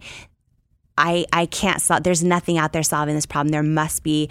i 0.97 1.25
i 1.33 1.45
can't 1.45 1.81
solve 1.81 2.03
there's 2.03 2.23
nothing 2.23 2.57
out 2.57 2.71
there 2.71 2.83
solving 2.83 3.15
this 3.15 3.25
problem 3.25 3.49
there 3.49 3.63
must 3.63 4.03
be 4.03 4.29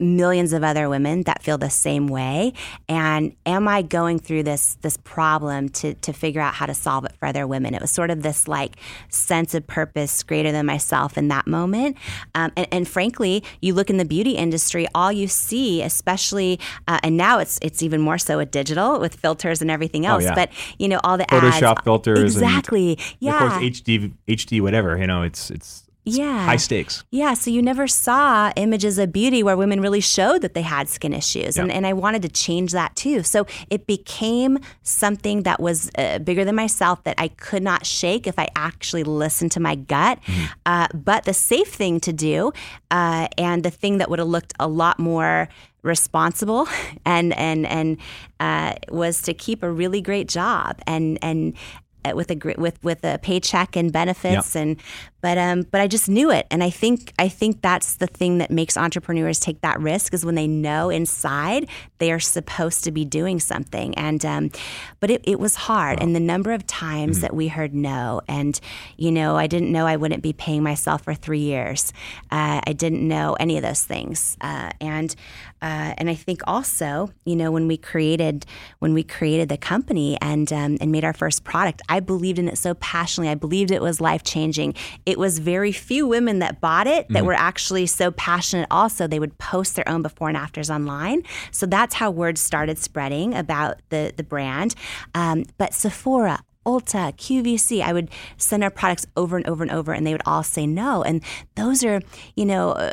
millions 0.00 0.52
of 0.52 0.64
other 0.64 0.88
women 0.88 1.22
that 1.22 1.42
feel 1.42 1.56
the 1.56 1.70
same 1.70 2.08
way 2.08 2.52
and 2.88 3.34
am 3.46 3.68
i 3.68 3.80
going 3.80 4.18
through 4.18 4.42
this 4.42 4.76
this 4.82 4.96
problem 4.98 5.68
to 5.68 5.94
to 5.94 6.12
figure 6.12 6.40
out 6.40 6.54
how 6.54 6.66
to 6.66 6.74
solve 6.74 7.04
it 7.04 7.12
for 7.16 7.26
other 7.26 7.46
women 7.46 7.74
it 7.74 7.80
was 7.80 7.90
sort 7.90 8.10
of 8.10 8.22
this 8.22 8.48
like 8.48 8.76
sense 9.08 9.54
of 9.54 9.64
purpose 9.66 10.22
greater 10.22 10.50
than 10.50 10.66
myself 10.66 11.16
in 11.16 11.28
that 11.28 11.46
moment 11.46 11.96
um, 12.34 12.50
and, 12.56 12.66
and 12.72 12.88
frankly 12.88 13.42
you 13.60 13.72
look 13.72 13.88
in 13.88 13.96
the 13.96 14.04
beauty 14.04 14.32
industry 14.32 14.86
all 14.94 15.12
you 15.12 15.28
see 15.28 15.80
especially 15.80 16.58
uh, 16.88 16.98
and 17.02 17.16
now 17.16 17.38
it's 17.38 17.58
it's 17.62 17.82
even 17.82 18.00
more 18.00 18.18
so 18.18 18.38
with 18.38 18.50
digital 18.50 18.98
with 18.98 19.14
filters 19.14 19.62
and 19.62 19.70
everything 19.70 20.04
else 20.06 20.24
yeah. 20.24 20.34
but 20.34 20.50
you 20.78 20.88
know 20.88 21.00
all 21.04 21.16
the 21.16 21.24
Photoshop 21.26 21.76
ads 21.76 21.84
filters 21.84 22.18
exactly 22.18 22.90
And 22.90 23.14
yeah 23.20 23.44
Of 23.44 23.52
course, 23.52 23.64
HD 23.64 24.12
HD 24.28 24.60
whatever. 24.60 24.98
You 24.98 25.06
know, 25.06 25.22
it's, 25.22 25.50
it's 25.50 25.83
Yeah. 26.06 26.44
high 26.44 26.56
stakes. 26.56 27.02
Yeah, 27.10 27.32
so 27.34 27.50
you 27.50 27.62
never 27.62 27.86
saw 27.88 28.52
images 28.56 28.98
of 28.98 29.12
beauty 29.12 29.42
where 29.42 29.56
women 29.56 29.80
really 29.80 30.00
showed 30.00 30.42
that 30.42 30.52
they 30.54 30.62
had 30.62 30.88
skin 30.88 31.12
issues. 31.14 31.56
And, 31.56 31.68
Yeah. 31.70 31.76
and 31.76 31.86
I 31.86 31.92
wanted 31.94 32.22
to 32.22 32.28
change 32.28 32.72
that 32.72 32.94
too. 32.94 33.22
So 33.22 33.46
it 33.70 33.86
became 33.86 34.58
something 34.82 35.44
that 35.44 35.60
was 35.60 35.90
uh, 35.96 36.18
bigger 36.18 36.44
than 36.44 36.56
myself 36.56 37.02
that 37.04 37.14
I 37.18 37.28
could 37.28 37.62
not 37.62 37.86
shake 37.86 38.26
if 38.26 38.38
I 38.38 38.48
actually 38.54 39.02
listened 39.04 39.52
to 39.52 39.60
my 39.60 39.76
gut. 39.76 40.18
Uh, 40.66 40.88
but 40.92 41.24
the 41.24 41.34
safe 41.34 41.68
thing 41.68 42.00
to 42.00 42.12
do, 42.12 42.52
uh, 42.90 43.28
and 43.38 43.62
the 43.62 43.70
thing 43.70 43.98
that 43.98 44.10
would 44.10 44.18
have 44.18 44.28
looked 44.28 44.52
a 44.60 44.68
lot 44.68 44.98
more 44.98 45.48
responsible 45.82 46.66
and 47.06 47.32
and 47.34 47.66
and 47.66 47.96
uh, 48.40 48.74
was 48.90 49.22
to 49.22 49.34
keep 49.34 49.62
a 49.62 49.70
really 49.70 50.00
great 50.00 50.28
job 50.28 50.80
and 50.86 51.18
and 51.22 51.54
uh, 52.06 52.12
with 52.14 52.30
a 52.30 52.36
with 52.58 52.82
with 52.82 53.04
a 53.04 53.18
paycheck 53.18 53.76
and 53.76 53.92
benefits 53.92 54.54
and 54.56 54.76
but 55.24 55.38
um 55.38 55.62
but 55.70 55.80
I 55.80 55.86
just 55.86 56.06
knew 56.06 56.30
it. 56.30 56.46
And 56.50 56.62
I 56.62 56.68
think 56.68 57.14
I 57.18 57.28
think 57.28 57.62
that's 57.62 57.94
the 57.94 58.06
thing 58.06 58.36
that 58.38 58.50
makes 58.50 58.76
entrepreneurs 58.76 59.40
take 59.40 59.62
that 59.62 59.80
risk 59.80 60.12
is 60.12 60.22
when 60.22 60.34
they 60.34 60.46
know 60.46 60.90
inside 60.90 61.66
they 61.96 62.12
are 62.12 62.20
supposed 62.20 62.84
to 62.84 62.92
be 62.92 63.06
doing 63.06 63.40
something. 63.40 63.94
And 63.94 64.22
um 64.26 64.50
but 65.00 65.10
it, 65.10 65.22
it 65.24 65.40
was 65.40 65.54
hard. 65.54 66.02
And 66.02 66.14
the 66.14 66.20
number 66.20 66.52
of 66.52 66.66
times 66.66 67.22
that 67.22 67.34
we 67.34 67.48
heard 67.48 67.72
no. 67.72 68.20
And 68.28 68.60
you 68.98 69.10
know 69.10 69.34
I 69.36 69.46
didn't 69.46 69.72
know 69.72 69.86
I 69.86 69.96
wouldn't 69.96 70.22
be 70.22 70.34
paying 70.34 70.62
myself 70.62 71.04
for 71.04 71.14
three 71.14 71.38
years. 71.54 71.94
Uh, 72.30 72.60
I 72.66 72.74
didn't 72.74 73.08
know 73.08 73.32
any 73.40 73.56
of 73.56 73.62
those 73.62 73.82
things. 73.82 74.36
Uh, 74.42 74.72
and 74.78 75.16
uh, 75.62 75.94
and 75.96 76.10
I 76.10 76.16
think 76.16 76.42
also 76.46 77.14
you 77.24 77.34
know 77.34 77.50
when 77.50 77.66
we 77.66 77.78
created 77.78 78.44
when 78.80 78.92
we 78.92 79.02
created 79.02 79.48
the 79.48 79.56
company 79.56 80.18
and 80.20 80.52
um, 80.52 80.76
and 80.82 80.92
made 80.92 81.04
our 81.04 81.14
first 81.14 81.44
product 81.44 81.80
I 81.88 82.00
believed 82.00 82.38
in 82.38 82.46
it 82.46 82.58
so 82.58 82.74
passionately. 82.74 83.30
I 83.30 83.36
believed 83.36 83.70
it 83.70 83.80
was 83.80 84.02
life 84.02 84.22
changing 84.22 84.74
it 85.06 85.13
was 85.18 85.38
very 85.38 85.72
few 85.72 86.06
women 86.06 86.38
that 86.40 86.60
bought 86.60 86.86
it 86.86 87.06
that 87.10 87.24
were 87.24 87.34
actually 87.34 87.86
so 87.86 88.10
passionate 88.12 88.66
also 88.70 89.06
they 89.06 89.18
would 89.20 89.36
post 89.38 89.76
their 89.76 89.88
own 89.88 90.02
before 90.02 90.28
and 90.28 90.36
afters 90.36 90.70
online 90.70 91.22
so 91.50 91.66
that's 91.66 91.94
how 91.94 92.10
word 92.10 92.38
started 92.38 92.78
spreading 92.78 93.34
about 93.34 93.80
the 93.90 94.12
the 94.16 94.22
brand 94.22 94.74
um, 95.14 95.44
but 95.58 95.74
Sephora 95.74 96.40
Ulta, 96.66 97.14
QVC, 97.16 97.82
I 97.82 97.92
would 97.92 98.08
send 98.38 98.64
our 98.64 98.70
products 98.70 99.06
over 99.18 99.36
and 99.36 99.46
over 99.46 99.62
and 99.62 99.70
over, 99.70 99.92
and 99.92 100.06
they 100.06 100.12
would 100.12 100.22
all 100.24 100.42
say 100.42 100.66
no. 100.66 101.02
And 101.02 101.22
those 101.56 101.84
are, 101.84 102.00
you 102.36 102.46
know, 102.46 102.70
uh, 102.70 102.90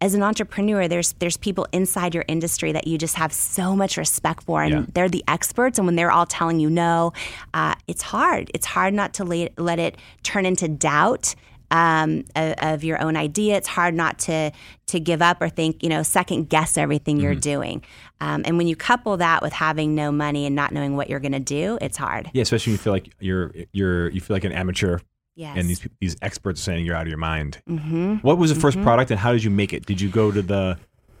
as 0.00 0.14
an 0.14 0.22
entrepreneur, 0.22 0.86
there's 0.86 1.14
there's 1.14 1.36
people 1.36 1.66
inside 1.72 2.14
your 2.14 2.24
industry 2.28 2.70
that 2.70 2.86
you 2.86 2.96
just 2.96 3.16
have 3.16 3.32
so 3.32 3.74
much 3.74 3.96
respect 3.96 4.44
for, 4.44 4.62
and 4.62 4.72
Yeah. 4.72 4.84
they're 4.94 5.08
the 5.08 5.24
experts. 5.26 5.78
And 5.78 5.86
when 5.86 5.96
they're 5.96 6.12
all 6.12 6.26
telling 6.26 6.60
you 6.60 6.70
no, 6.70 7.12
uh, 7.54 7.74
it's 7.88 8.02
hard. 8.02 8.52
It's 8.54 8.66
hard 8.66 8.94
not 8.94 9.14
to 9.14 9.24
let, 9.24 9.58
let 9.58 9.80
it 9.80 9.96
turn 10.22 10.46
into 10.46 10.68
doubt. 10.68 11.34
Um, 11.70 12.24
of, 12.34 12.54
of, 12.58 12.84
your 12.84 13.00
own 13.02 13.16
idea. 13.16 13.56
It's 13.56 13.68
hard 13.68 13.94
not 13.94 14.18
to 14.20 14.50
to 14.86 15.00
give 15.00 15.20
up 15.20 15.42
or 15.42 15.48
think, 15.48 15.82
you 15.82 15.88
know, 15.88 16.02
second 16.02 16.48
guess 16.48 16.78
everything 16.78 17.16
mm-hmm. 17.16 17.24
you're 17.24 17.34
doing. 17.34 17.84
Um, 18.20 18.42
and 18.46 18.56
when 18.56 18.66
you 18.66 18.76
couple 18.76 19.16
that 19.18 19.42
with 19.42 19.52
having 19.52 19.94
no 19.94 20.10
money 20.10 20.46
and 20.46 20.56
not 20.56 20.72
knowing 20.72 20.96
what 20.96 21.10
you're 21.10 21.20
going 21.20 21.32
to 21.32 21.40
do, 21.40 21.78
it's 21.80 21.96
hard. 21.96 22.30
Yeah, 22.32 22.42
especially 22.42 22.72
when 22.72 22.74
you 22.74 22.82
feel 22.82 22.92
like 22.92 23.12
you're 23.20 23.54
you're 23.72 24.08
you 24.10 24.20
feel 24.20 24.34
like 24.34 24.44
an 24.44 24.52
amateur. 24.52 24.98
Yes. 25.34 25.56
And 25.56 25.68
these 25.68 25.86
these 26.00 26.16
experts 26.22 26.60
are 26.60 26.64
saying 26.64 26.84
you're 26.84 26.96
out 26.96 27.02
of 27.02 27.08
your 27.08 27.18
mind. 27.18 27.62
Mm-hmm. 27.68 28.16
What 28.16 28.38
was 28.38 28.52
the 28.52 28.60
1st 28.60 28.72
mm-hmm. 28.72 28.82
product, 28.82 29.10
and 29.10 29.20
how 29.20 29.32
did 29.32 29.44
you 29.44 29.50
make 29.50 29.72
it? 29.72 29.86
Did 29.86 30.00
you 30.00 30.08
go 30.08 30.32
to 30.32 30.42
the 30.42 30.78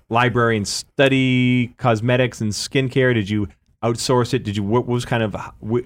library 0.08 0.56
and 0.56 0.66
study 0.66 1.68
cosmetics 1.76 2.40
and 2.40 2.50
skincare? 2.50 3.14
Did 3.14 3.30
you 3.30 3.46
outsource 3.84 4.34
it? 4.34 4.42
Did 4.42 4.56
you 4.56 4.64
what 4.64 4.86
was 4.86 5.04
kind 5.04 5.22
of 5.22 5.36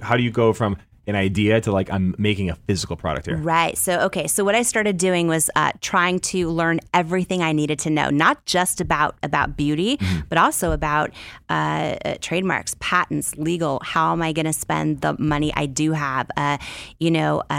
how 0.00 0.16
do 0.16 0.22
you 0.22 0.30
go 0.30 0.52
from 0.52 0.76
an 1.06 1.16
idea 1.16 1.60
to 1.60 1.72
like 1.72 1.90
I'm 1.90 2.14
making 2.18 2.50
a 2.50 2.54
physical 2.54 2.96
product 2.96 3.26
here. 3.26 3.36
Right. 3.36 3.76
So 3.76 4.00
okay. 4.02 4.26
So 4.26 4.44
what 4.44 4.54
I 4.54 4.62
started 4.62 4.98
doing 4.98 5.26
was 5.28 5.50
uh, 5.56 5.72
trying 5.80 6.20
to 6.20 6.48
learn 6.48 6.80
everything 6.94 7.42
I 7.42 7.52
needed 7.52 7.78
to 7.80 7.90
know, 7.90 8.10
not 8.10 8.44
just 8.46 8.80
about 8.80 9.16
about 9.22 9.56
beauty, 9.56 9.96
mm-hmm. 9.96 10.20
but 10.28 10.38
also 10.38 10.72
about 10.72 11.10
uh, 11.50 11.96
uh, 12.04 12.14
trademarks, 12.20 12.76
patents, 12.80 13.36
legal. 13.36 13.80
How 13.84 14.12
am 14.12 14.22
I 14.22 14.32
going 14.32 14.46
to 14.46 14.52
spend 14.52 15.00
the 15.00 15.16
money 15.18 15.52
I 15.54 15.66
do 15.66 15.92
have? 15.92 16.30
Uh, 16.36 16.58
you 16.98 17.10
know. 17.10 17.42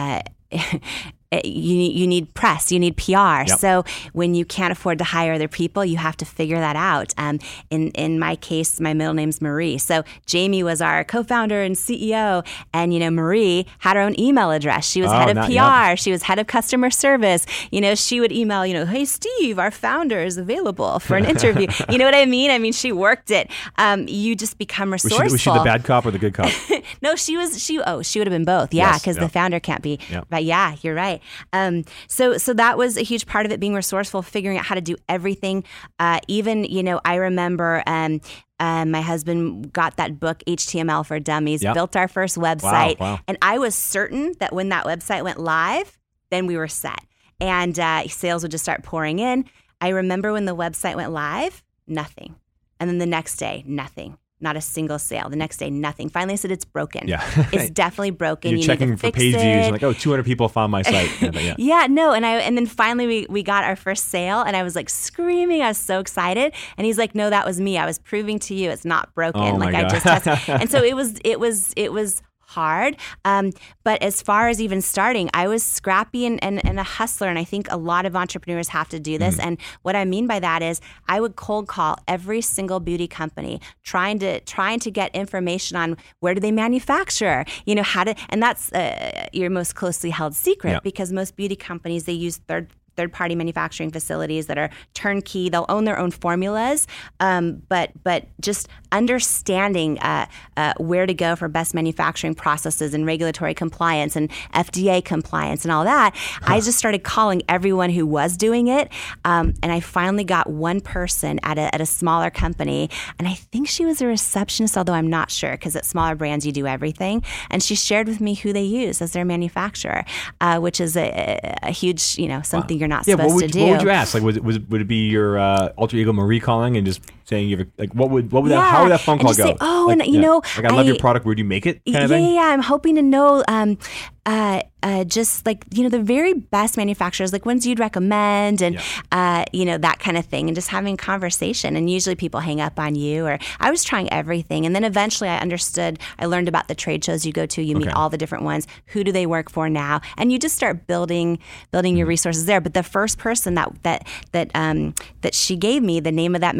Eh, 1.33 1.41
you 1.43 1.75
need, 1.75 1.95
you 1.97 2.05
need 2.05 2.33
press, 2.35 2.71
you 2.71 2.79
need 2.79 2.95
PR. 2.95 3.47
Yep. 3.47 3.59
So 3.59 3.83
when 4.13 4.35
you 4.35 4.45
can't 4.45 4.71
afford 4.71 4.99
to 4.99 5.03
hire 5.03 5.33
other 5.33 5.47
people, 5.47 5.83
you 5.83 5.97
have 5.97 6.15
to 6.17 6.25
figure 6.25 6.59
that 6.59 6.75
out. 6.75 7.13
Um, 7.17 7.39
in 7.69 7.89
in 7.91 8.19
my 8.19 8.35
case, 8.35 8.79
my 8.79 8.93
middle 8.93 9.13
name's 9.13 9.41
Marie. 9.41 9.77
So 9.77 10.03
Jamie 10.25 10.63
was 10.63 10.81
our 10.81 11.03
co-founder 11.03 11.61
and 11.61 11.75
CEO, 11.75 12.45
and 12.73 12.93
you 12.93 12.99
know 12.99 13.09
Marie 13.09 13.65
had 13.79 13.95
her 13.95 14.01
own 14.01 14.19
email 14.19 14.51
address. 14.51 14.85
She 14.87 15.01
was 15.01 15.11
oh, 15.11 15.15
head 15.15 15.29
of 15.29 15.35
not, 15.35 15.47
PR. 15.47 15.89
Yep. 15.89 15.97
She 15.97 16.11
was 16.11 16.23
head 16.23 16.37
of 16.37 16.47
customer 16.47 16.91
service. 16.91 17.45
You 17.71 17.81
know, 17.81 17.95
she 17.95 18.19
would 18.19 18.31
email, 18.31 18.65
you 18.65 18.73
know, 18.73 18.85
hey 18.85 19.05
Steve, 19.05 19.57
our 19.57 19.71
founder 19.71 20.19
is 20.19 20.37
available 20.37 20.99
for 20.99 21.17
an 21.17 21.25
interview. 21.33 21.67
you 21.89 21.97
know 21.97 22.05
what 22.05 22.15
I 22.15 22.25
mean? 22.25 22.51
I 22.51 22.59
mean, 22.59 22.73
she 22.73 22.91
worked 22.91 23.31
it. 23.31 23.49
Um, 23.77 24.07
you 24.07 24.35
just 24.35 24.57
become 24.59 24.93
resourceful. 24.93 25.23
Was 25.23 25.29
she, 25.41 25.49
was 25.49 25.55
she 25.55 25.59
the 25.59 25.63
bad 25.63 25.83
cop 25.83 26.05
or 26.05 26.11
the 26.11 26.19
good 26.19 26.35
cop? 26.35 26.51
no, 27.01 27.15
she 27.15 27.37
was. 27.37 27.61
She 27.61 27.79
oh, 27.81 28.03
she 28.03 28.19
would 28.19 28.27
have 28.27 28.33
been 28.33 28.45
both. 28.45 28.73
Yeah, 28.73 28.93
because 28.93 29.15
yes, 29.15 29.15
yep. 29.15 29.25
the 29.25 29.29
founder 29.29 29.59
can't 29.59 29.81
be. 29.81 29.99
But 30.29 30.43
yeah, 30.43 30.75
you're 30.81 30.95
right. 30.95 31.21
Um, 31.51 31.83
so 32.07 32.37
so 32.37 32.53
that 32.53 32.77
was 32.77 32.97
a 32.97 33.01
huge 33.01 33.25
part 33.25 33.45
of 33.45 33.51
it, 33.51 33.59
being 33.59 33.73
resourceful, 33.73 34.21
figuring 34.21 34.57
out 34.57 34.65
how 34.65 34.75
to 34.75 34.81
do 34.81 34.95
everything. 35.09 35.63
Uh, 35.99 36.19
even 36.27 36.63
you 36.63 36.83
know, 36.83 36.99
I 37.05 37.15
remember. 37.15 37.83
Um, 37.87 38.21
uh, 38.59 38.85
my 38.85 39.01
husband 39.01 39.73
got 39.73 39.97
that 39.97 40.21
book 40.21 40.41
HTML 40.47 41.05
for 41.05 41.19
Dummies, 41.19 41.61
yep. 41.63 41.73
built 41.73 41.97
our 41.97 42.07
first 42.07 42.37
website, 42.37 42.97
wow, 42.97 43.15
wow. 43.15 43.19
and 43.27 43.37
I 43.41 43.57
was 43.57 43.75
certain 43.75 44.35
that 44.39 44.53
when 44.53 44.69
that 44.69 44.85
website 44.85 45.21
went 45.23 45.37
live, 45.37 45.97
then 46.29 46.47
we 46.47 46.55
were 46.55 46.69
set, 46.69 47.01
and 47.41 47.77
uh, 47.77 48.07
sales 48.07 48.41
would 48.41 48.51
just 48.51 48.63
start 48.63 48.83
pouring 48.83 49.19
in. 49.19 49.45
I 49.81 49.89
remember 49.89 50.31
when 50.31 50.45
the 50.45 50.55
website 50.55 50.95
went 50.95 51.11
live, 51.11 51.61
nothing, 51.87 52.35
and 52.79 52.89
then 52.89 52.99
the 52.99 53.05
next 53.05 53.35
day, 53.35 53.65
nothing 53.67 54.17
not 54.43 54.55
a 54.55 54.61
single 54.61 54.99
sale. 54.99 55.29
The 55.29 55.35
next 55.35 55.57
day, 55.57 55.69
nothing. 55.69 56.09
Finally, 56.09 56.33
I 56.33 56.35
said 56.35 56.51
it's 56.51 56.65
broken. 56.65 57.07
Yeah, 57.07 57.23
it's 57.51 57.69
definitely 57.69 58.11
broken. 58.11 58.51
You're 58.51 58.59
you 58.59 58.65
checking 58.65 58.95
for 58.97 59.11
page 59.11 59.33
it. 59.33 59.41
views. 59.41 59.71
Like, 59.71 59.83
oh, 59.83 59.93
200 59.93 60.23
people 60.23 60.49
found 60.49 60.71
my 60.71 60.81
site. 60.81 61.09
yeah. 61.21 61.55
yeah, 61.57 61.87
no, 61.89 62.11
and 62.11 62.25
I 62.25 62.39
and 62.39 62.57
then 62.57 62.65
finally 62.65 63.07
we 63.07 63.25
we 63.29 63.41
got 63.41 63.63
our 63.63 63.75
first 63.75 64.09
sale, 64.09 64.41
and 64.41 64.55
I 64.55 64.63
was 64.63 64.75
like 64.75 64.89
screaming. 64.89 65.61
I 65.61 65.69
was 65.69 65.77
so 65.77 65.99
excited, 65.99 66.53
and 66.77 66.85
he's 66.85 66.97
like, 66.97 67.15
"No, 67.15 67.29
that 67.29 67.45
was 67.45 67.59
me. 67.59 67.77
I 67.77 67.85
was 67.85 67.97
proving 67.97 68.37
to 68.39 68.53
you 68.53 68.69
it's 68.69 68.85
not 68.85 69.13
broken. 69.15 69.41
Oh 69.41 69.55
like 69.55 69.73
I 69.73 69.87
just 69.87 70.03
tested." 70.03 70.39
and 70.61 70.69
so 70.69 70.83
it 70.83 70.95
was 70.95 71.19
it 71.23 71.39
was 71.39 71.73
it 71.75 71.91
was 71.91 72.21
hard. 72.53 72.97
Um, 73.25 73.51
but 73.83 74.01
as 74.01 74.21
far 74.21 74.47
as 74.47 74.61
even 74.61 74.81
starting, 74.81 75.29
I 75.33 75.47
was 75.47 75.63
scrappy 75.63 76.25
and, 76.25 76.43
and, 76.43 76.63
and, 76.65 76.79
a 76.79 76.83
hustler. 76.83 77.27
And 77.27 77.39
I 77.39 77.43
think 77.43 77.67
a 77.71 77.77
lot 77.77 78.05
of 78.05 78.15
entrepreneurs 78.15 78.69
have 78.69 78.89
to 78.89 78.99
do 78.99 79.17
this. 79.17 79.37
Mm. 79.37 79.45
And 79.45 79.57
what 79.81 79.95
I 79.95 80.05
mean 80.05 80.27
by 80.27 80.39
that 80.39 80.61
is 80.61 80.81
I 81.07 81.19
would 81.19 81.35
cold 81.35 81.67
call 81.67 81.97
every 82.07 82.41
single 82.41 82.79
beauty 82.79 83.07
company 83.07 83.59
trying 83.83 84.19
to 84.19 84.39
trying 84.41 84.79
to 84.79 84.91
get 84.91 85.15
information 85.15 85.77
on 85.77 85.97
where 86.19 86.33
do 86.33 86.39
they 86.39 86.51
manufacture, 86.51 87.45
you 87.65 87.75
know, 87.75 87.83
how 87.83 88.03
to, 88.03 88.15
and 88.29 88.41
that's 88.41 88.71
uh, 88.73 89.27
your 89.33 89.49
most 89.49 89.75
closely 89.75 90.09
held 90.09 90.35
secret 90.35 90.71
yeah. 90.71 90.79
because 90.83 91.11
most 91.11 91.35
beauty 91.35 91.55
companies, 91.55 92.05
they 92.05 92.13
use 92.13 92.37
third 92.47 92.69
third 92.95 93.11
party 93.11 93.35
manufacturing 93.35 93.91
facilities 93.91 94.47
that 94.47 94.57
are 94.57 94.69
turnkey. 94.93 95.49
They'll 95.49 95.65
own 95.69 95.85
their 95.85 95.97
own 95.97 96.11
formulas, 96.11 96.87
um, 97.19 97.61
but 97.67 97.91
but 98.03 98.27
just 98.41 98.67
understanding 98.91 99.99
uh, 99.99 100.27
uh, 100.57 100.73
where 100.77 101.05
to 101.05 101.13
go 101.13 101.35
for 101.35 101.47
best 101.47 101.73
manufacturing 101.73 102.35
processes 102.35 102.93
and 102.93 103.05
regulatory 103.05 103.53
compliance 103.53 104.15
and 104.15 104.29
FDA 104.53 105.03
compliance 105.03 105.65
and 105.65 105.71
all 105.71 105.83
that. 105.83 106.15
Huh. 106.15 106.53
I 106.53 106.59
just 106.59 106.77
started 106.77 107.03
calling 107.03 107.41
everyone 107.49 107.89
who 107.89 108.05
was 108.05 108.37
doing 108.37 108.67
it, 108.67 108.91
um, 109.25 109.53
and 109.63 109.71
I 109.71 109.79
finally 109.79 110.23
got 110.23 110.49
one 110.49 110.81
person 110.81 111.39
at 111.43 111.57
a, 111.57 111.73
at 111.73 111.81
a 111.81 111.85
smaller 111.85 112.29
company, 112.29 112.89
and 113.17 113.27
I 113.27 113.33
think 113.33 113.67
she 113.67 113.85
was 113.85 114.01
a 114.01 114.07
receptionist, 114.07 114.77
although 114.77 114.93
I'm 114.93 115.09
not 115.09 115.31
sure 115.31 115.51
because 115.51 115.75
at 115.75 115.85
smaller 115.85 116.15
brands 116.15 116.45
you 116.45 116.51
do 116.51 116.67
everything. 116.67 117.23
And 117.49 117.63
she 117.63 117.75
shared 117.75 118.07
with 118.07 118.21
me 118.21 118.35
who 118.35 118.53
they 118.53 118.63
use 118.63 119.01
as 119.01 119.13
their 119.13 119.25
manufacturer, 119.25 120.05
uh, 120.41 120.59
which 120.59 120.79
is 120.79 120.95
a, 120.95 121.57
a, 121.63 121.71
huge 121.71 122.17
you 122.17 122.27
know 122.27 122.41
something. 122.41 122.77
Wow 122.77 122.82
you're 122.83 122.89
not 122.89 123.07
yeah, 123.07 123.15
supposed 123.15 123.29
what 123.29 123.35
would, 123.35 123.51
to 123.53 123.59
do. 123.59 123.63
What 123.63 123.71
would 123.71 123.81
you 123.81 123.89
ask? 123.89 124.13
Like, 124.13 124.23
was 124.23 124.35
it, 124.35 124.43
was 124.43 124.59
would 124.59 124.81
it 124.81 124.87
be 124.87 125.07
your 125.07 125.39
uh, 125.39 125.69
alter 125.77 125.95
ego 125.95 126.11
Marie 126.11 126.41
calling 126.41 126.75
and 126.75 126.85
just 126.85 127.01
saying 127.25 127.49
you 127.49 127.57
have 127.57 127.67
like 127.77 127.93
what 127.93 128.09
would 128.09 128.31
what 128.31 128.43
would 128.43 128.51
yeah. 128.51 128.57
that 128.57 128.71
how 128.71 128.83
would 128.83 128.91
that 128.91 129.01
phone 129.01 129.19
call 129.19 129.33
go? 129.33 129.43
Say, 129.43 129.55
oh, 129.61 129.85
like, 129.87 129.99
and 129.99 130.07
you 130.07 130.19
yeah. 130.19 130.27
know, 130.27 130.41
like 130.57 130.65
I 130.65 130.69
love 130.69 130.85
I, 130.85 130.89
your 130.89 130.97
product. 130.97 131.25
Where 131.25 131.35
do 131.35 131.41
you 131.41 131.47
make 131.47 131.65
it? 131.65 131.81
yeah, 131.85 132.07
yeah. 132.07 132.17
Yeah. 132.17 132.41
I'm 132.41 132.61
hoping 132.61 132.95
to 132.95 133.01
know. 133.01 133.43
Um, 133.47 133.77
uh, 134.25 134.61
uh, 134.83 135.03
just 135.03 135.45
like 135.45 135.65
you 135.71 135.83
know 135.83 135.89
the 135.89 136.01
very 136.01 136.33
best 136.33 136.77
manufacturers, 136.77 137.33
like 137.33 137.45
ones 137.45 137.65
you'd 137.65 137.79
recommend, 137.79 138.61
and 138.61 138.75
yeah. 138.75 138.81
uh, 139.11 139.45
you 139.51 139.65
know 139.65 139.77
that 139.77 139.99
kind 139.99 140.17
of 140.17 140.25
thing, 140.25 140.47
and 140.47 140.55
just 140.55 140.69
having 140.69 140.95
conversation. 140.95 141.75
And 141.75 141.89
usually 141.89 142.15
people 142.15 142.39
hang 142.39 142.61
up 142.61 142.79
on 142.79 142.95
you, 142.95 143.25
or 143.25 143.37
I 143.59 143.69
was 143.69 143.83
trying 143.83 144.11
everything, 144.13 144.65
and 144.65 144.73
then 144.73 144.83
eventually 144.83 145.29
I 145.29 145.39
understood. 145.39 145.99
I 146.19 146.25
learned 146.25 146.47
about 146.47 146.67
the 146.67 146.75
trade 146.75 147.03
shows 147.03 147.25
you 147.25 147.33
go 147.33 147.45
to. 147.47 147.61
You 147.61 147.75
meet 147.75 147.89
all 147.89 148.09
the 148.09 148.17
different 148.17 148.45
ones. 148.45 148.65
Who 148.87 149.03
do 149.03 149.11
they 149.11 149.25
work 149.25 149.49
for 149.49 149.69
now? 149.69 149.99
And 150.17 150.31
you 150.31 150.39
just 150.39 150.55
start 150.55 150.87
building 150.87 151.39
building 151.71 151.93
mm-hmm. 151.93 151.99
your 151.99 152.07
resources 152.07 152.45
there. 152.45 152.61
But 152.61 152.73
the 152.73 152.83
first 152.83 153.17
person 153.17 153.55
that 153.55 153.71
that 153.83 154.07
that 154.31 154.51
um, 154.55 154.95
that 155.21 155.35
she 155.35 155.57
gave 155.57 155.83
me 155.83 155.99
the 155.99 156.11
name 156.11 156.33
of 156.33 156.41
that 156.41 156.55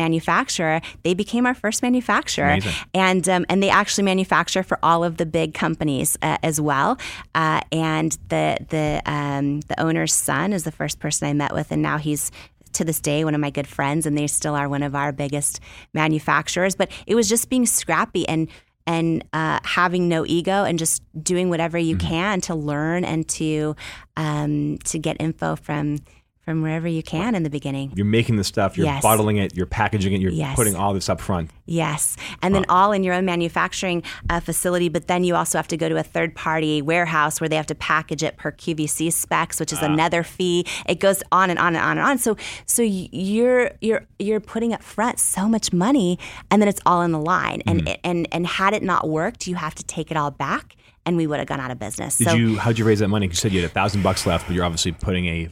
manufacturer, 0.59 0.81
they 1.03 1.13
became 1.13 1.45
our 1.45 1.53
first 1.53 1.81
manufacturer, 1.81 2.49
Amazing. 2.49 2.73
and 2.93 3.29
um, 3.29 3.45
and 3.49 3.61
they 3.61 3.69
actually 3.69 4.03
manufacture 4.03 4.63
for 4.63 4.79
all 4.83 5.03
of 5.03 5.17
the 5.17 5.25
big 5.25 5.53
companies 5.53 6.17
uh, 6.21 6.37
as 6.43 6.59
well. 6.59 6.97
Uh, 7.35 7.61
and 7.71 8.17
the 8.29 8.57
the 8.69 9.01
um, 9.05 9.61
the 9.61 9.79
owner's 9.79 10.13
son 10.13 10.53
is 10.53 10.63
the 10.63 10.71
first 10.71 10.99
person 10.99 11.27
I 11.27 11.33
met 11.33 11.53
with, 11.53 11.71
and 11.71 11.81
now 11.81 11.97
he's 11.97 12.31
to 12.73 12.83
this 12.83 12.99
day 12.99 13.23
one 13.23 13.35
of 13.35 13.41
my 13.41 13.51
good 13.51 13.67
friends, 13.67 14.05
and 14.05 14.17
they 14.17 14.27
still 14.27 14.55
are 14.55 14.67
one 14.67 14.83
of 14.83 14.95
our 14.95 15.11
biggest 15.11 15.59
manufacturers. 15.93 16.75
But 16.75 16.91
it 17.05 17.15
was 17.15 17.29
just 17.29 17.49
being 17.49 17.65
scrappy 17.65 18.27
and 18.27 18.49
and 18.85 19.23
uh, 19.31 19.59
having 19.63 20.09
no 20.09 20.25
ego 20.25 20.65
and 20.65 20.77
just 20.77 21.01
doing 21.23 21.49
whatever 21.49 21.77
you 21.77 21.95
mm-hmm. 21.95 22.07
can 22.07 22.41
to 22.41 22.53
learn 22.53 23.05
and 23.05 23.27
to 23.29 23.75
um, 24.17 24.77
to 24.85 24.99
get 24.99 25.17
info 25.19 25.55
from 25.55 25.99
from 26.43 26.61
wherever 26.61 26.87
you 26.87 27.01
can 27.01 27.35
in 27.35 27.43
the 27.43 27.49
beginning. 27.49 27.93
You're 27.95 28.05
making 28.05 28.35
the 28.35 28.43
stuff, 28.43 28.77
you're 28.77 28.85
yes. 28.85 29.01
bottling 29.01 29.37
it, 29.37 29.55
you're 29.55 29.65
packaging 29.65 30.13
it, 30.13 30.19
you're 30.19 30.31
yes. 30.31 30.55
putting 30.55 30.75
all 30.75 30.93
this 30.93 31.07
up 31.07 31.21
front. 31.21 31.51
Yes. 31.65 32.17
And 32.41 32.53
then 32.53 32.65
all 32.67 32.91
in 32.91 33.03
your 33.03 33.13
own 33.13 33.23
manufacturing 33.23 34.03
uh, 34.29 34.41
facility, 34.41 34.89
but 34.89 35.07
then 35.07 35.23
you 35.23 35.35
also 35.35 35.57
have 35.57 35.69
to 35.69 35.77
go 35.77 35.87
to 35.87 35.97
a 35.97 36.03
third 36.03 36.35
party 36.35 36.81
warehouse 36.81 37.39
where 37.39 37.47
they 37.47 37.55
have 37.55 37.67
to 37.67 37.75
package 37.75 38.23
it 38.23 38.35
per 38.35 38.51
QVC 38.51 39.13
specs, 39.13 39.59
which 39.59 39.71
is 39.71 39.79
ah. 39.81 39.85
another 39.85 40.23
fee. 40.23 40.65
It 40.85 40.99
goes 40.99 41.23
on 41.31 41.49
and 41.49 41.57
on 41.57 41.75
and 41.75 41.83
on 41.83 41.97
and 41.97 42.07
on. 42.07 42.17
So 42.17 42.35
so 42.65 42.81
you're 42.81 43.71
you're 43.79 44.05
you're 44.19 44.41
putting 44.41 44.73
up 44.73 44.83
front 44.83 45.19
so 45.19 45.47
much 45.47 45.71
money 45.71 46.19
and 46.51 46.61
then 46.61 46.67
it's 46.67 46.81
all 46.85 47.03
in 47.03 47.13
the 47.13 47.19
line. 47.19 47.61
And 47.65 47.85
mm. 47.85 47.99
and 48.03 48.27
and 48.33 48.45
had 48.45 48.73
it 48.73 48.83
not 48.83 49.07
worked, 49.07 49.47
you 49.47 49.55
have 49.55 49.75
to 49.75 49.83
take 49.83 50.11
it 50.11 50.17
all 50.17 50.31
back 50.31 50.75
and 51.05 51.15
we 51.15 51.27
would 51.27 51.39
have 51.39 51.47
gone 51.47 51.61
out 51.61 51.71
of 51.71 51.79
business. 51.79 52.17
Did 52.17 52.27
so, 52.27 52.33
you 52.33 52.57
how'd 52.57 52.77
you 52.77 52.83
raise 52.83 52.99
that 52.99 53.07
money? 53.07 53.27
You 53.27 53.33
said 53.33 53.53
you 53.53 53.61
had 53.61 53.69
a 53.69 53.73
thousand 53.73 54.03
bucks 54.03 54.25
left, 54.25 54.47
but 54.47 54.55
you're 54.55 54.65
obviously 54.65 54.91
putting 54.91 55.27
a 55.27 55.49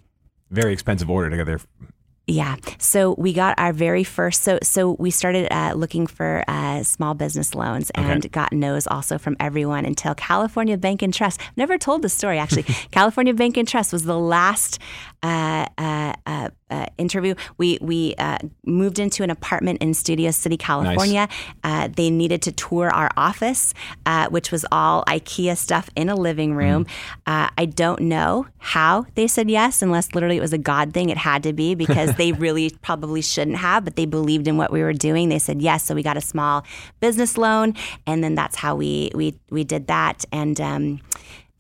very 0.52 0.74
expensive 0.74 1.10
order 1.10 1.30
to 1.30 1.38
get 1.38 1.46
there. 1.46 1.60
Yeah. 2.28 2.56
So 2.78 3.16
we 3.18 3.34
got 3.34 3.58
our 3.58 3.74
very 3.74 4.04
first. 4.04 4.44
So 4.44 4.60
so 4.62 4.92
we 5.00 5.12
started 5.12 5.52
uh, 5.52 5.74
looking 5.74 6.08
for 6.08 6.44
uh, 6.48 6.84
small 6.84 7.14
business 7.14 7.56
loans 7.56 7.90
and 7.92 8.24
okay. 8.24 8.30
got 8.30 8.54
no's 8.54 8.88
also 8.88 9.18
from 9.18 9.36
everyone 9.40 9.86
until 9.86 10.14
California 10.16 10.78
Bank 10.78 11.02
and 11.02 11.14
Trust. 11.14 11.42
Never 11.58 11.78
told 11.78 12.04
the 12.04 12.10
story 12.10 12.38
actually. 12.38 12.64
California 12.92 13.34
Bank 13.34 13.58
and 13.58 13.68
Trust 13.68 13.92
was 13.92 14.04
the 14.04 14.18
last 14.18 14.80
uh, 15.24 15.68
uh, 15.78 16.14
uh, 16.26 16.50
uh, 16.72 16.86
interview. 16.98 17.36
We 17.58 17.78
we 17.80 18.16
uh, 18.18 18.40
moved 18.66 18.98
into 18.98 19.24
an 19.24 19.30
apartment 19.30 19.82
in 19.82 19.94
Studio 19.94 20.32
City, 20.32 20.58
California. 20.58 21.28
Nice. 21.64 21.92
they 21.96 22.10
needed 22.10 22.42
to 22.44 22.52
tour 22.52 22.90
our 22.90 23.12
office, 23.18 23.74
which 24.30 24.52
was 24.52 24.66
all 24.72 25.04
IKEA 25.06 25.58
stuff 25.58 25.90
in 25.96 26.10
a 26.10 26.16
living 26.16 26.56
room. 26.56 26.86
Mm. 27.28 27.50
I 27.58 27.66
don't 27.66 28.02
know 28.02 28.48
how 28.58 29.06
they 29.16 29.28
said 29.28 29.50
yes, 29.50 29.82
unless 29.82 30.16
literally 30.16 30.38
it 30.38 30.42
was 30.42 30.54
a 30.54 30.58
God 30.58 30.94
thing. 30.94 31.10
It 31.10 31.18
had 31.18 31.44
to 31.44 31.54
be 31.54 31.76
because 31.82 32.16
they 32.16 32.32
really 32.32 32.72
probably 32.82 33.22
shouldn't 33.22 33.58
have, 33.58 33.84
but 33.84 33.96
they 33.96 34.06
believed 34.06 34.48
in 34.48 34.58
what 34.58 34.72
we 34.72 34.82
were 34.82 34.94
doing. 34.94 35.30
They 35.30 35.40
said 35.40 35.62
yes, 35.62 35.84
so 35.84 35.94
we 35.94 36.04
got 36.04 36.18
a 36.18 36.22
small 36.22 36.66
business 37.00 37.38
loan, 37.38 37.76
and 38.08 38.24
then 38.24 38.34
that's 38.34 38.56
how 38.56 38.76
we 38.76 39.12
we 39.14 39.40
we 39.52 39.64
did 39.64 39.88
that 39.88 40.26
and. 40.32 40.60
Um, 40.60 41.02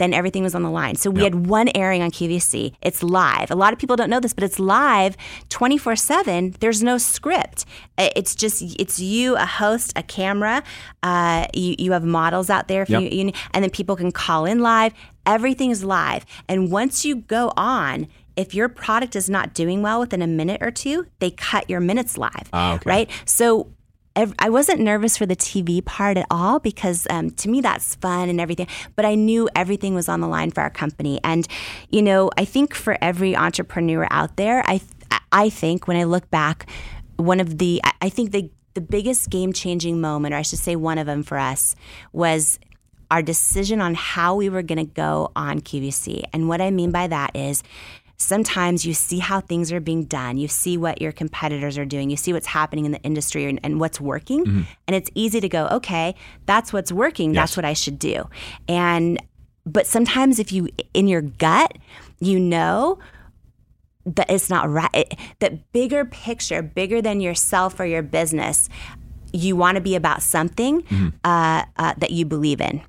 then 0.01 0.13
everything 0.13 0.43
was 0.43 0.55
on 0.55 0.63
the 0.63 0.69
line. 0.71 0.95
So 0.95 1.09
we 1.11 1.21
Yep. 1.21 1.33
had 1.33 1.47
one 1.47 1.69
airing 1.75 2.01
on 2.01 2.09
QVC. 2.11 2.73
It's 2.81 3.03
live. 3.03 3.51
A 3.51 3.55
lot 3.55 3.71
of 3.73 3.79
people 3.79 3.95
don't 3.95 4.09
know 4.09 4.19
this, 4.19 4.33
but 4.33 4.43
it's 4.43 4.59
live 4.59 5.15
24 5.49 5.95
7. 5.95 6.55
There's 6.59 6.81
no 6.83 6.97
script. 6.97 7.65
It's 7.97 8.33
just, 8.35 8.61
it's 8.79 8.99
you, 8.99 9.35
a 9.35 9.45
host, 9.45 9.93
a 9.95 10.03
camera. 10.03 10.63
Uh, 11.03 11.45
you, 11.53 11.75
you 11.77 11.91
have 11.91 12.03
models 12.03 12.49
out 12.49 12.67
there, 12.67 12.85
Yep. 12.87 13.01
you, 13.01 13.09
you, 13.25 13.31
and 13.53 13.63
then 13.63 13.69
people 13.69 13.95
can 13.95 14.11
call 14.11 14.45
in 14.45 14.59
live. 14.59 14.93
Everything 15.25 15.69
is 15.69 15.83
live. 15.83 16.25
And 16.47 16.71
once 16.71 17.05
you 17.05 17.15
go 17.17 17.53
on, 17.55 18.07
if 18.35 18.55
your 18.55 18.69
product 18.69 19.15
is 19.15 19.29
not 19.29 19.53
doing 19.53 19.81
well 19.83 19.99
within 19.99 20.21
a 20.21 20.27
minute 20.27 20.63
or 20.63 20.71
two, 20.71 21.05
they 21.19 21.29
cut 21.31 21.69
your 21.69 21.79
minutes 21.79 22.17
live. 22.17 22.49
Ah, 22.53 22.75
okay. 22.75 22.89
Right? 22.89 23.09
So 23.25 23.67
I 24.15 24.49
wasn't 24.49 24.81
nervous 24.81 25.17
for 25.17 25.25
the 25.25 25.35
TV 25.35 25.83
part 25.83 26.17
at 26.17 26.25
all 26.29 26.59
because 26.59 27.07
um, 27.09 27.31
to 27.31 27.49
me 27.49 27.61
that's 27.61 27.95
fun 27.95 28.27
and 28.29 28.41
everything. 28.41 28.67
But 28.95 29.05
I 29.05 29.15
knew 29.15 29.49
everything 29.55 29.95
was 29.95 30.09
on 30.09 30.19
the 30.19 30.27
line 30.27 30.51
for 30.51 30.61
our 30.61 30.69
company. 30.69 31.19
And, 31.23 31.47
you 31.89 32.01
know, 32.01 32.29
I 32.37 32.45
think 32.45 32.73
for 32.75 32.97
every 33.01 33.35
entrepreneur 33.35 34.07
out 34.11 34.35
there, 34.35 34.63
I, 34.67 34.81
I 35.31 35.49
think 35.49 35.87
when 35.87 35.97
I 35.97 36.03
look 36.03 36.29
back, 36.29 36.69
one 37.15 37.39
of 37.39 37.57
the, 37.57 37.79
I- 37.83 37.93
I 38.01 38.09
think 38.09 38.31
the, 38.31 38.49
the 38.73 38.81
biggest 38.81 39.29
game 39.29 39.53
changing 39.53 40.01
moment, 40.01 40.33
or 40.33 40.37
I 40.37 40.41
should 40.41 40.59
say 40.59 40.75
one 40.75 40.97
of 40.97 41.05
them 41.05 41.23
for 41.23 41.37
us, 41.37 41.75
was 42.11 42.59
our 43.09 43.21
decision 43.21 43.81
on 43.81 43.93
how 43.93 44.35
we 44.35 44.49
were 44.49 44.61
going 44.61 44.77
to 44.77 44.85
go 44.93 45.31
on 45.35 45.59
QVC. 45.59 46.23
And 46.31 46.47
what 46.47 46.61
I 46.61 46.71
mean 46.71 46.91
by 46.91 47.07
that 47.07 47.35
is 47.35 47.61
sometimes 48.21 48.85
you 48.85 48.93
see 48.93 49.19
how 49.19 49.41
things 49.41 49.71
are 49.71 49.79
being 49.79 50.05
done, 50.05 50.37
you 50.37 50.47
see 50.47 50.77
what 50.77 51.01
your 51.01 51.11
competitors 51.11 51.77
are 51.77 51.85
doing, 51.85 52.09
you 52.09 52.17
see 52.17 52.33
what's 52.33 52.47
happening 52.47 52.85
in 52.85 52.91
the 52.91 53.01
industry 53.01 53.45
and, 53.45 53.59
and 53.63 53.79
what's 53.79 53.99
working. 53.99 54.45
Mm-hmm. 54.45 54.61
And 54.87 54.95
it's 54.95 55.09
easy 55.15 55.39
to 55.41 55.49
go, 55.49 55.67
okay, 55.67 56.15
that's 56.45 56.71
what's 56.71 56.91
working, 56.91 57.33
Yes. 57.33 57.41
that's 57.41 57.57
what 57.57 57.65
I 57.65 57.73
should 57.73 57.99
do. 57.99 58.29
And 58.67 59.21
but 59.65 59.85
sometimes 59.85 60.39
if 60.39 60.51
you 60.51 60.69
in 60.93 61.07
your 61.07 61.21
gut, 61.21 61.77
you 62.19 62.39
know 62.39 62.97
that 64.05 64.29
it's 64.31 64.49
not 64.49 64.69
right. 64.69 64.89
It- 64.93 65.15
that 65.39 65.71
bigger 65.71 66.05
picture, 66.05 66.61
bigger 66.61 67.01
than 67.01 67.21
yourself 67.21 67.79
or 67.79 67.85
your 67.85 68.01
business, 68.01 68.69
you 69.33 69.55
want 69.55 69.75
to 69.75 69.81
be 69.81 69.95
about 69.95 70.21
something 70.21 70.83
uh, 71.23 71.63
uh, 71.77 71.93
that 71.97 72.11
you 72.11 72.25
believe 72.25 72.61
in, 72.61 72.81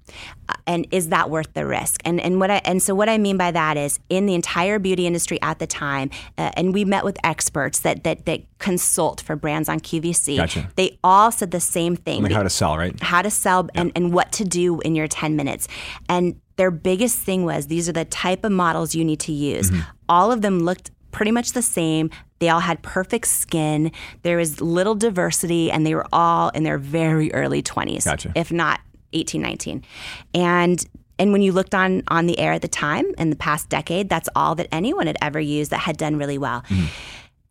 Uh, 0.48 0.54
and 0.66 0.86
is 0.90 1.08
that 1.08 1.30
worth 1.30 1.52
the 1.54 1.64
risk? 1.66 2.00
And 2.04 2.20
and 2.20 2.40
what 2.40 2.50
I 2.50 2.60
and 2.64 2.82
so 2.82 2.94
what 2.94 3.08
I 3.08 3.18
mean 3.18 3.36
by 3.36 3.50
that 3.52 3.76
is 3.76 4.00
in 4.08 4.26
the 4.26 4.34
entire 4.34 4.78
beauty 4.78 5.06
industry 5.06 5.38
at 5.42 5.58
the 5.58 5.66
time, 5.66 6.10
uh, 6.38 6.50
and 6.56 6.74
we 6.74 6.84
met 6.84 7.04
with 7.04 7.16
experts 7.24 7.80
that 7.80 8.02
that 8.04 8.26
that 8.26 8.40
consult 8.58 9.20
for 9.20 9.36
brands 9.36 9.68
on 9.68 9.78
QVC. 9.80 10.36
Gotcha. 10.36 10.68
They 10.76 10.98
all 11.02 11.30
said 11.32 11.50
the 11.50 11.60
same 11.60 11.96
thing. 11.96 12.22
Like 12.22 12.30
They- 12.30 12.36
how 12.36 12.42
to 12.42 12.50
sell, 12.50 12.76
right? 12.76 12.94
how 13.00 13.22
to 13.22 13.30
sell 13.30 13.68
and, 13.74 13.92
and 13.96 14.12
what 14.12 14.32
to 14.32 14.44
do 14.44 14.80
in 14.80 14.94
your 14.94 15.08
10 15.08 15.36
minutes. 15.36 15.68
And 16.08 16.36
their 16.56 16.70
biggest 16.70 17.18
thing 17.18 17.44
was 17.44 17.66
these 17.66 17.88
are 17.88 17.92
the 17.92 18.04
type 18.04 18.44
of 18.44 18.52
models 18.52 18.94
you 18.94 19.04
need 19.04 19.20
to 19.20 19.32
use. 19.32 19.70
Mm-hmm. 19.70 19.80
All 20.08 20.30
of 20.32 20.42
them 20.42 20.60
looked 20.60 20.90
pretty 21.10 21.30
much 21.30 21.52
the 21.52 21.62
same. 21.62 22.10
They 22.42 22.48
all 22.48 22.58
had 22.58 22.82
perfect 22.82 23.28
skin. 23.28 23.92
There 24.22 24.36
was 24.36 24.60
little 24.60 24.96
diversity, 24.96 25.70
and 25.70 25.86
they 25.86 25.94
were 25.94 26.08
all 26.12 26.48
in 26.48 26.64
their 26.64 26.76
very 26.76 27.32
early 27.32 27.62
20s, 27.62 28.04
Gotcha. 28.04 28.32
if 28.34 28.50
not 28.50 28.80
18, 29.12 29.40
19. 29.40 29.84
And 30.34 30.84
and 31.20 31.30
when 31.30 31.40
you 31.40 31.52
looked 31.52 31.72
on 31.72 32.02
on 32.08 32.26
the 32.26 32.36
air 32.40 32.52
at 32.52 32.62
the 32.62 32.66
time 32.66 33.06
in 33.16 33.30
the 33.30 33.36
past 33.36 33.68
decade, 33.68 34.08
that's 34.08 34.28
all 34.34 34.56
that 34.56 34.66
anyone 34.72 35.06
had 35.06 35.16
ever 35.22 35.38
used 35.38 35.70
that 35.70 35.78
had 35.78 35.96
done 35.96 36.16
really 36.16 36.36
well. 36.36 36.62
Mm-hmm. 36.62 36.86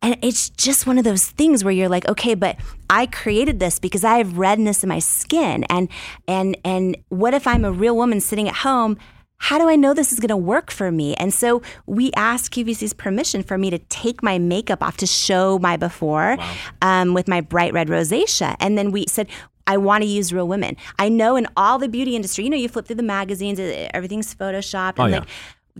And 0.02 0.18
it's 0.22 0.50
just 0.50 0.86
one 0.86 0.98
of 0.98 1.06
those 1.06 1.26
things 1.26 1.64
where 1.64 1.72
you're 1.72 1.88
like, 1.88 2.06
okay, 2.10 2.36
but 2.36 2.58
I 2.90 3.06
created 3.06 3.62
this 3.62 3.80
because 3.80 4.04
I 4.04 4.18
have 4.18 4.38
redness 4.38 4.84
in 4.84 4.90
my 4.90 5.00
skin. 5.00 5.64
And 5.70 5.88
and 6.28 6.58
and 6.66 6.98
what 7.08 7.34
if 7.34 7.48
I'm 7.48 7.64
a 7.64 7.72
real 7.72 7.96
woman 7.96 8.20
sitting 8.20 8.50
at 8.50 8.56
home? 8.56 8.98
How 9.42 9.58
do 9.58 9.68
I 9.68 9.76
know 9.76 9.94
this 9.94 10.12
is 10.12 10.20
going 10.20 10.30
to 10.30 10.38
work 10.38 10.70
for 10.72 10.92
me? 10.92 11.16
And 11.16 11.34
so 11.34 11.64
we 11.88 12.12
asked 12.16 12.54
QVC's 12.54 12.94
permission 12.94 13.42
for 13.42 13.58
me 13.58 13.72
to 13.72 13.80
take 13.80 14.22
my 14.22 14.38
makeup 14.38 14.84
off 14.84 14.98
to 14.98 15.08
show 15.08 15.58
my 15.60 15.78
before 15.78 16.38
um, 16.84 17.16
with 17.16 17.28
my 17.28 17.42
bright 17.42 17.74
red 17.74 17.88
rosacea. 17.88 18.56
And 18.60 18.78
then 18.78 18.92
we 18.92 19.06
said, 19.08 19.28
I 19.66 19.78
want 19.78 20.04
to 20.04 20.08
use 20.08 20.32
real 20.32 20.48
women. 20.48 20.78
I 21.00 21.10
know 21.10 21.36
in 21.36 21.48
all 21.58 21.80
the 21.80 21.88
beauty 21.88 22.16
industry, 22.16 22.44
you 22.44 22.50
know, 22.52 22.58
you 22.58 22.70
flip 22.70 22.86
through 22.86 22.98
the 22.98 23.04
magazines, 23.04 23.60
everything's 23.94 24.34
photoshopped. 24.36 24.96
Oh, 25.00 25.06
and 25.06 25.14
yeah. 25.14 25.20
like, 25.20 25.30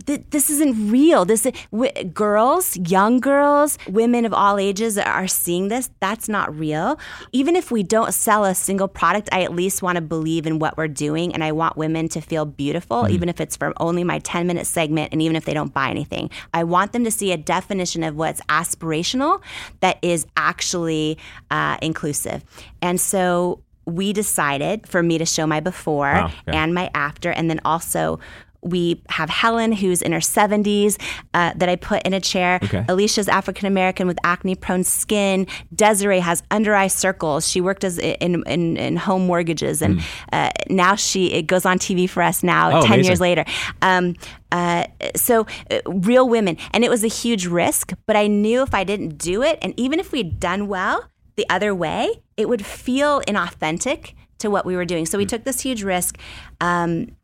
this 0.06 0.48
isn't 0.48 0.90
real. 0.90 1.24
This 1.24 1.46
w- 1.70 2.04
girls, 2.04 2.76
young 2.76 3.20
girls, 3.20 3.78
women 3.88 4.24
of 4.24 4.32
all 4.32 4.58
ages 4.58 4.96
are 4.98 5.28
seeing 5.28 5.68
this. 5.68 5.90
That's 6.00 6.28
not 6.28 6.56
real. 6.56 6.98
Even 7.32 7.56
if 7.56 7.70
we 7.70 7.82
don't 7.82 8.12
sell 8.12 8.44
a 8.44 8.54
single 8.54 8.88
product, 8.88 9.28
I 9.32 9.42
at 9.42 9.54
least 9.54 9.82
want 9.82 9.96
to 9.96 10.02
believe 10.02 10.46
in 10.46 10.58
what 10.58 10.76
we're 10.76 10.88
doing, 10.88 11.34
and 11.34 11.44
I 11.44 11.52
want 11.52 11.76
women 11.76 12.08
to 12.10 12.20
feel 12.20 12.44
beautiful, 12.44 13.08
even 13.10 13.28
if 13.28 13.40
it's 13.40 13.56
for 13.56 13.72
only 13.80 14.02
my 14.04 14.18
ten 14.20 14.46
minute 14.46 14.66
segment, 14.66 15.12
and 15.12 15.20
even 15.20 15.36
if 15.36 15.44
they 15.44 15.54
don't 15.54 15.74
buy 15.74 15.90
anything. 15.90 16.30
I 16.54 16.64
want 16.64 16.92
them 16.92 17.04
to 17.04 17.10
see 17.10 17.32
a 17.32 17.36
definition 17.36 18.02
of 18.02 18.16
what's 18.16 18.40
aspirational 18.42 19.42
that 19.80 19.98
is 20.02 20.26
actually 20.36 21.18
uh, 21.50 21.76
inclusive, 21.82 22.42
and 22.80 23.00
so. 23.00 23.62
We 23.84 24.12
decided 24.12 24.86
for 24.86 25.02
me 25.02 25.18
to 25.18 25.26
show 25.26 25.44
my 25.44 25.58
before 25.58 26.12
Wow, 26.12 26.26
okay. 26.26 26.56
and 26.56 26.72
my 26.72 26.88
after, 26.94 27.32
and 27.32 27.50
then 27.50 27.60
also 27.64 28.20
we 28.62 29.02
have 29.08 29.28
Helen, 29.28 29.72
who's 29.72 30.02
in 30.02 30.12
her 30.12 30.20
70s, 30.20 31.00
uh, 31.34 31.52
that 31.56 31.68
I 31.68 31.76
put 31.76 32.02
in 32.04 32.14
a 32.14 32.20
chair. 32.20 32.60
Okay. 32.62 32.84
Alicia's 32.88 33.28
African 33.28 33.66
American 33.66 34.06
with 34.06 34.18
acne 34.24 34.54
prone 34.54 34.84
skin. 34.84 35.46
Desiree 35.74 36.20
has 36.20 36.42
under 36.50 36.74
eye 36.74 36.86
circles. 36.86 37.48
She 37.48 37.60
worked 37.60 37.84
as 37.84 37.98
in 37.98 38.42
in, 38.46 38.76
in 38.76 38.96
home 38.96 39.26
mortgages, 39.26 39.82
and 39.82 40.00
uh, 40.32 40.50
now 40.70 40.94
she 40.94 41.32
it 41.32 41.46
goes 41.46 41.66
on 41.66 41.78
TV 41.78 42.08
for 42.08 42.22
us 42.22 42.42
now. 42.42 42.78
Oh, 42.78 42.82
Ten 42.82 42.94
amazing. 42.94 43.04
years 43.04 43.20
later. 43.20 43.44
Um, 43.82 44.14
uh, 44.52 44.84
so 45.16 45.46
uh, 45.70 45.80
real 45.86 46.28
women, 46.28 46.56
and 46.72 46.84
it 46.84 46.90
was 46.90 47.02
a 47.02 47.08
huge 47.08 47.46
risk, 47.46 47.94
but 48.06 48.16
I 48.16 48.26
knew 48.26 48.62
if 48.62 48.74
I 48.74 48.84
didn't 48.84 49.18
do 49.18 49.42
it, 49.42 49.58
and 49.62 49.74
even 49.78 49.98
if 49.98 50.12
we'd 50.12 50.38
done 50.38 50.68
well 50.68 51.08
the 51.36 51.46
other 51.48 51.74
way, 51.74 52.22
it 52.36 52.48
would 52.48 52.64
feel 52.64 53.22
inauthentic 53.22 54.12
to 54.38 54.50
what 54.50 54.66
we 54.66 54.76
were 54.76 54.84
doing. 54.84 55.06
So 55.06 55.16
we 55.18 55.24
took 55.24 55.44
this 55.44 55.60
huge 55.60 55.82
risk. 55.82 56.18
Um, 56.60 57.16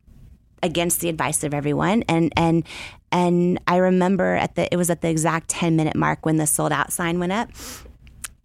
against 0.63 1.01
the 1.01 1.09
advice 1.09 1.43
of 1.43 1.53
everyone. 1.53 2.03
And 2.07 2.33
and 2.35 2.65
and 3.11 3.59
I 3.67 3.77
remember 3.77 4.35
at 4.35 4.55
the 4.55 4.71
it 4.73 4.77
was 4.77 4.89
at 4.89 5.01
the 5.01 5.09
exact 5.09 5.49
10 5.49 5.75
minute 5.75 5.95
mark 5.95 6.25
when 6.25 6.37
the 6.37 6.47
sold 6.47 6.71
out 6.71 6.91
sign 6.93 7.19
went 7.19 7.31
up 7.31 7.49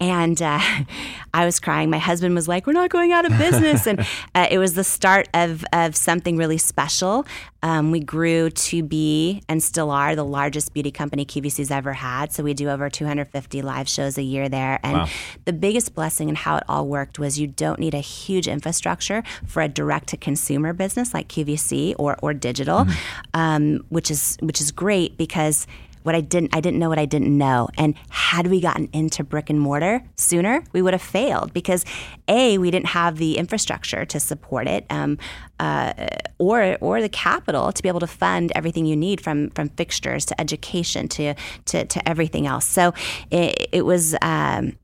and 0.00 0.40
uh, 0.42 0.60
I 1.34 1.44
was 1.44 1.60
crying. 1.60 1.90
My 1.90 1.98
husband 1.98 2.34
was 2.34 2.48
like, 2.48 2.66
"We're 2.66 2.72
not 2.72 2.90
going 2.90 3.12
out 3.12 3.24
of 3.24 3.36
business," 3.38 3.86
and 3.86 4.00
uh, 4.34 4.46
it 4.50 4.58
was 4.58 4.74
the 4.74 4.84
start 4.84 5.28
of 5.34 5.64
of 5.72 5.96
something 5.96 6.36
really 6.36 6.58
special. 6.58 7.26
Um, 7.62 7.90
we 7.90 8.00
grew 8.00 8.50
to 8.50 8.82
be 8.82 9.40
and 9.48 9.62
still 9.62 9.90
are 9.90 10.14
the 10.14 10.24
largest 10.24 10.74
beauty 10.74 10.90
company 10.90 11.24
QVC's 11.24 11.70
ever 11.70 11.94
had. 11.94 12.30
So 12.30 12.42
we 12.42 12.52
do 12.52 12.68
over 12.68 12.90
250 12.90 13.62
live 13.62 13.88
shows 13.88 14.18
a 14.18 14.22
year 14.22 14.50
there, 14.50 14.78
and 14.82 14.98
Wow. 14.98 15.08
the 15.46 15.52
biggest 15.54 15.94
blessing 15.94 16.28
in 16.28 16.34
how 16.34 16.56
it 16.58 16.64
all 16.68 16.86
worked 16.86 17.18
was 17.18 17.38
you 17.38 17.46
don't 17.46 17.78
need 17.80 17.94
a 17.94 18.00
huge 18.00 18.46
infrastructure 18.48 19.22
for 19.46 19.62
a 19.62 19.68
direct 19.68 20.08
to 20.08 20.18
consumer 20.18 20.72
business 20.74 21.14
like 21.14 21.28
QVC 21.28 21.94
or 21.98 22.16
or 22.20 22.34
digital, 22.34 22.86
um, 23.32 23.84
which 23.88 24.10
is 24.10 24.36
which 24.40 24.60
is 24.60 24.70
great 24.70 25.16
because 25.16 25.66
what 26.04 26.14
I 26.14 26.20
didn't 26.20 26.54
I 26.54 26.60
didn't 26.60 26.78
know 26.78 26.88
what 26.88 26.98
I 26.98 27.06
didn't 27.06 27.36
know. 27.36 27.68
And 27.76 27.94
had 28.10 28.46
we 28.46 28.60
gotten 28.60 28.88
into 28.92 29.24
brick 29.24 29.50
and 29.50 29.58
mortar 29.58 30.02
sooner, 30.16 30.62
we 30.72 30.82
would 30.82 30.92
have 30.92 31.02
failed 31.02 31.52
because 31.52 31.84
a 32.28 32.58
we 32.58 32.70
didn't 32.70 32.88
have 32.88 33.16
the 33.16 33.38
infrastructure 33.38 34.04
to 34.04 34.20
support 34.20 34.68
it, 34.68 34.86
um, 34.90 35.18
uh, 35.58 35.92
or 36.38 36.76
or 36.80 37.00
the 37.00 37.08
capital 37.08 37.72
to 37.72 37.82
be 37.82 37.88
able 37.88 38.00
to 38.00 38.06
fund 38.06 38.52
everything 38.54 38.84
you 38.84 38.96
need 38.96 39.20
from 39.20 39.50
from 39.50 39.70
fixtures 39.70 40.26
to 40.26 40.40
education 40.40 41.08
to 41.08 41.34
to, 41.64 41.86
to 41.86 42.08
everything 42.08 42.46
else. 42.46 42.66
So 42.66 42.94
it, 43.30 43.68
it 43.72 43.84
was. 43.84 44.14
Um, 44.22 44.76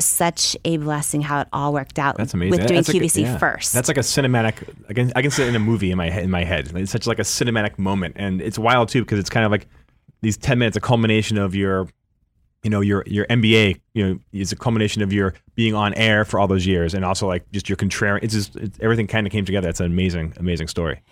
such 0.00 0.56
a 0.64 0.78
blessing 0.78 1.20
how 1.20 1.40
it 1.42 1.48
all 1.52 1.72
worked 1.72 1.96
out 1.96 2.16
That's 2.16 2.34
amazing. 2.34 2.50
with 2.50 2.66
doing 2.66 2.78
That's 2.78 2.92
like 2.92 3.02
QVC 3.02 3.22
yeah. 3.22 3.38
first. 3.38 3.72
That's 3.72 3.86
like 3.86 3.98
a 3.98 4.00
cinematic. 4.00 4.68
I 4.88 4.94
can 4.94 5.12
I 5.14 5.22
can 5.22 5.30
see 5.30 5.44
it 5.44 5.48
in 5.48 5.54
a 5.54 5.60
movie 5.60 5.92
in 5.92 5.96
my 5.96 6.10
head. 6.10 6.24
In 6.24 6.30
my 6.30 6.42
head, 6.42 6.72
it's 6.74 6.90
such 6.90 7.06
like 7.06 7.20
a 7.20 7.22
cinematic 7.22 7.78
moment, 7.78 8.16
and 8.18 8.42
it's 8.42 8.58
wild 8.58 8.88
too 8.88 9.02
because 9.02 9.20
it's 9.20 9.30
kind 9.30 9.46
of 9.46 9.52
like 9.52 9.68
these 10.22 10.36
ten 10.36 10.58
minutes, 10.58 10.76
a 10.76 10.80
culmination 10.80 11.36
of 11.36 11.54
your, 11.54 11.88
you 12.62 12.70
know, 12.70 12.80
your 12.80 13.04
your 13.06 13.26
MBA. 13.26 13.80
You 13.94 14.06
know, 14.06 14.18
is 14.32 14.52
a 14.52 14.56
culmination 14.56 15.02
of 15.02 15.12
your 15.12 15.34
being 15.54 15.74
on 15.74 15.92
air 15.94 16.24
for 16.24 16.40
all 16.40 16.48
those 16.48 16.66
years, 16.66 16.94
and 16.94 17.04
also 17.04 17.26
like 17.26 17.50
just 17.52 17.68
your 17.68 17.76
contrarian. 17.76 18.20
It's 18.22 18.34
just 18.34 18.56
it's, 18.56 18.78
everything 18.80 19.06
kind 19.06 19.26
of 19.26 19.32
came 19.32 19.44
together. 19.44 19.68
It's 19.68 19.80
an 19.80 19.86
amazing, 19.86 20.34
amazing 20.38 20.68
story. 20.68 21.02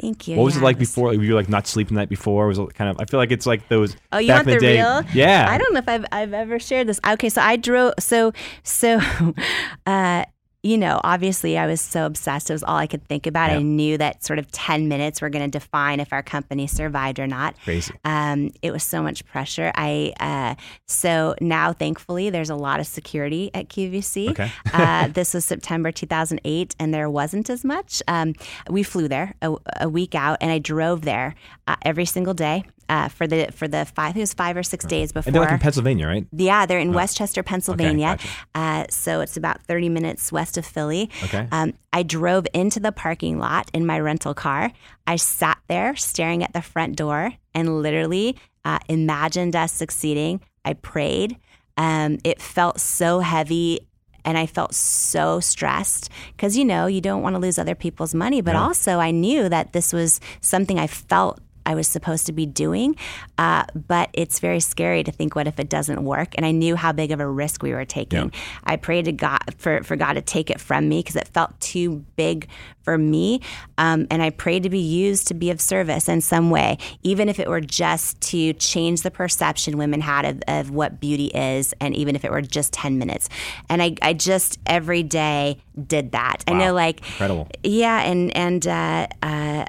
Thank 0.00 0.28
you. 0.28 0.36
What 0.36 0.44
was 0.44 0.56
it 0.56 0.62
like 0.62 0.78
before? 0.78 1.08
Were 1.08 1.22
you 1.22 1.34
like 1.34 1.48
not 1.48 1.66
sleeping 1.66 1.94
the 1.94 2.00
night 2.00 2.08
before? 2.08 2.46
Was 2.46 2.58
it 2.58 2.74
kind 2.74 2.90
of? 2.90 2.98
I 3.00 3.04
feel 3.04 3.20
like 3.20 3.30
it's 3.30 3.44
like 3.44 3.68
those. 3.68 3.96
Oh, 4.12 4.18
you 4.18 4.32
want 4.32 4.46
the, 4.46 4.58
the, 4.58 4.66
real? 4.66 5.02
Yeah. 5.12 5.46
I 5.48 5.58
don't 5.58 5.74
know 5.74 5.78
if 5.78 5.88
I've 5.88 6.06
I've 6.10 6.32
ever 6.32 6.58
shared 6.58 6.86
this. 6.86 6.98
Okay, 7.06 7.28
so 7.28 7.42
I 7.42 7.56
drove. 7.56 7.94
So 7.98 8.32
so, 8.62 9.00
uh, 9.86 10.24
you 10.62 10.76
know, 10.76 11.00
obviously 11.02 11.56
I 11.56 11.66
was 11.66 11.80
so 11.80 12.04
obsessed. 12.04 12.50
It 12.50 12.52
was 12.52 12.62
all 12.62 12.76
I 12.76 12.86
could 12.86 13.06
think 13.08 13.26
about. 13.26 13.50
Yeah. 13.50 13.58
I 13.58 13.62
knew 13.62 13.96
that 13.98 14.22
sort 14.22 14.38
of 14.38 14.50
10 14.52 14.88
minutes 14.88 15.22
were 15.22 15.30
going 15.30 15.50
to 15.50 15.58
define 15.58 16.00
if 16.00 16.12
our 16.12 16.22
company 16.22 16.66
survived 16.66 17.18
or 17.18 17.26
not. 17.26 17.54
Crazy. 17.64 17.94
Um, 18.04 18.50
it 18.60 18.70
was 18.70 18.82
so 18.82 19.02
much 19.02 19.24
pressure. 19.24 19.72
I 19.74 20.12
uh, 20.20 20.60
so 20.86 21.34
now, 21.40 21.72
thankfully, 21.72 22.28
there's 22.28 22.50
a 22.50 22.56
lot 22.56 22.78
of 22.78 22.86
security 22.86 23.50
at 23.54 23.68
QVC. 23.68 24.30
Okay. 24.30 24.52
uh, 24.74 25.08
this 25.12 25.32
was 25.32 25.44
September 25.44 25.90
2008, 25.90 26.76
and 26.78 26.92
there 26.92 27.08
wasn't 27.08 27.48
as 27.48 27.64
much. 27.64 28.02
Um, 28.06 28.34
we 28.68 28.82
flew 28.82 29.08
there 29.08 29.34
a, 29.40 29.54
a 29.80 29.88
week 29.88 30.14
out, 30.14 30.38
and 30.40 30.50
I 30.50 30.58
drove 30.58 31.02
there 31.02 31.34
uh, 31.66 31.76
every 31.82 32.04
single 32.04 32.34
day. 32.34 32.64
Uh, 32.90 33.08
for 33.08 33.26
the 33.28 33.46
for 33.52 33.68
the 33.68 33.84
five, 33.84 34.16
it 34.16 34.20
was 34.20 34.34
five 34.34 34.56
or 34.56 34.64
six 34.64 34.84
days 34.84 35.12
before. 35.12 35.28
And 35.28 35.34
they're 35.34 35.42
like 35.42 35.52
in 35.52 35.58
Pennsylvania, 35.60 36.06
right? 36.08 36.26
Yeah, 36.32 36.66
they're 36.66 36.80
in 36.80 36.92
West 36.92 37.16
Chester, 37.16 37.42
Pennsylvania. 37.44 38.16
gotcha. 38.18 38.28
uh, 38.56 38.84
so 38.90 39.20
it's 39.20 39.36
about 39.36 39.62
30 39.66 39.88
minutes 39.88 40.32
west 40.32 40.58
of 40.58 40.66
Philly. 40.66 41.08
Okay. 41.22 41.46
Um, 41.52 41.74
I 41.92 42.02
drove 42.02 42.46
into 42.52 42.80
the 42.80 42.90
parking 42.90 43.38
lot 43.38 43.70
in 43.72 43.86
my 43.86 44.00
rental 44.00 44.34
car. 44.34 44.72
I 45.06 45.14
sat 45.16 45.58
there 45.68 45.94
staring 45.94 46.42
at 46.42 46.52
the 46.52 46.62
front 46.62 46.96
door 46.96 47.34
and 47.54 47.80
literally 47.80 48.36
uh, 48.64 48.80
imagined 48.88 49.54
us 49.54 49.72
succeeding. 49.72 50.40
I 50.64 50.72
prayed. 50.74 51.36
Um, 51.76 52.18
it 52.24 52.42
felt 52.42 52.80
so 52.80 53.20
heavy. 53.20 53.86
And 54.24 54.36
I 54.36 54.46
felt 54.46 54.74
so 54.74 55.40
stressed 55.40 56.10
because, 56.36 56.56
you 56.56 56.64
know, 56.64 56.86
you 56.86 57.00
don't 57.00 57.22
want 57.22 57.34
to 57.36 57.40
lose 57.40 57.58
other 57.58 57.74
people's 57.74 58.14
money. 58.14 58.40
But 58.42 58.54
Yeah. 58.54 58.62
also, 58.64 58.98
I 58.98 59.12
knew 59.12 59.48
that 59.48 59.72
this 59.72 59.92
was 59.94 60.20
something 60.42 60.78
I 60.78 60.88
felt 60.88 61.40
I 61.66 61.74
was 61.74 61.86
supposed 61.88 62.26
to 62.26 62.32
be 62.32 62.46
doing. 62.46 62.96
Uh, 63.38 63.64
but 63.74 64.10
it's 64.12 64.38
very 64.38 64.60
scary 64.60 65.02
to 65.04 65.12
think, 65.12 65.34
what 65.34 65.46
if 65.46 65.58
it 65.58 65.68
doesn't 65.68 66.02
work? 66.04 66.34
And 66.36 66.44
I 66.44 66.50
knew 66.50 66.76
how 66.76 66.92
big 66.92 67.10
of 67.10 67.20
a 67.20 67.26
risk 67.28 67.62
we 67.62 67.72
were 67.72 67.84
taking. 67.84 68.18
I 68.64 68.76
prayed 68.76 69.06
to 69.06 69.12
God 69.12 69.40
for, 69.58 69.82
for 69.82 69.96
God 69.96 70.14
to 70.14 70.22
take 70.22 70.50
it 70.50 70.60
from 70.60 70.88
me 70.88 71.00
because 71.00 71.16
it 71.16 71.28
felt 71.28 71.58
too 71.60 72.04
big 72.16 72.48
for 72.82 72.96
me. 72.96 73.40
Um, 73.78 74.06
and 74.10 74.22
I 74.22 74.30
prayed 74.30 74.62
to 74.64 74.70
be 74.70 74.80
used 74.80 75.28
to 75.28 75.34
be 75.34 75.50
of 75.50 75.60
service 75.60 76.08
in 76.08 76.20
some 76.20 76.50
way, 76.50 76.78
even 77.02 77.28
if 77.28 77.38
it 77.38 77.48
were 77.48 77.60
just 77.60 78.20
to 78.22 78.52
change 78.54 79.02
the 79.02 79.10
perception 79.10 79.76
women 79.78 80.00
had 80.00 80.24
of, 80.24 80.42
of 80.48 80.70
what 80.70 81.00
beauty 81.00 81.26
is, 81.26 81.74
and 81.80 81.94
even 81.94 82.16
if 82.16 82.24
it 82.24 82.30
were 82.30 82.42
just 82.42 82.72
10 82.72 82.98
minutes. 82.98 83.28
And 83.68 83.82
I, 83.82 83.96
I 84.02 84.12
just 84.14 84.58
every 84.66 85.02
day 85.02 85.58
did 85.86 86.12
that. 86.12 86.42
I 86.46 86.52
know, 86.52 86.74
like, 86.74 87.00
Incredible. 87.00 87.48
yeah, 87.62 88.00
and, 88.02 88.34
and, 88.36 88.66
uh, 88.66 89.06
uh, 89.22 89.64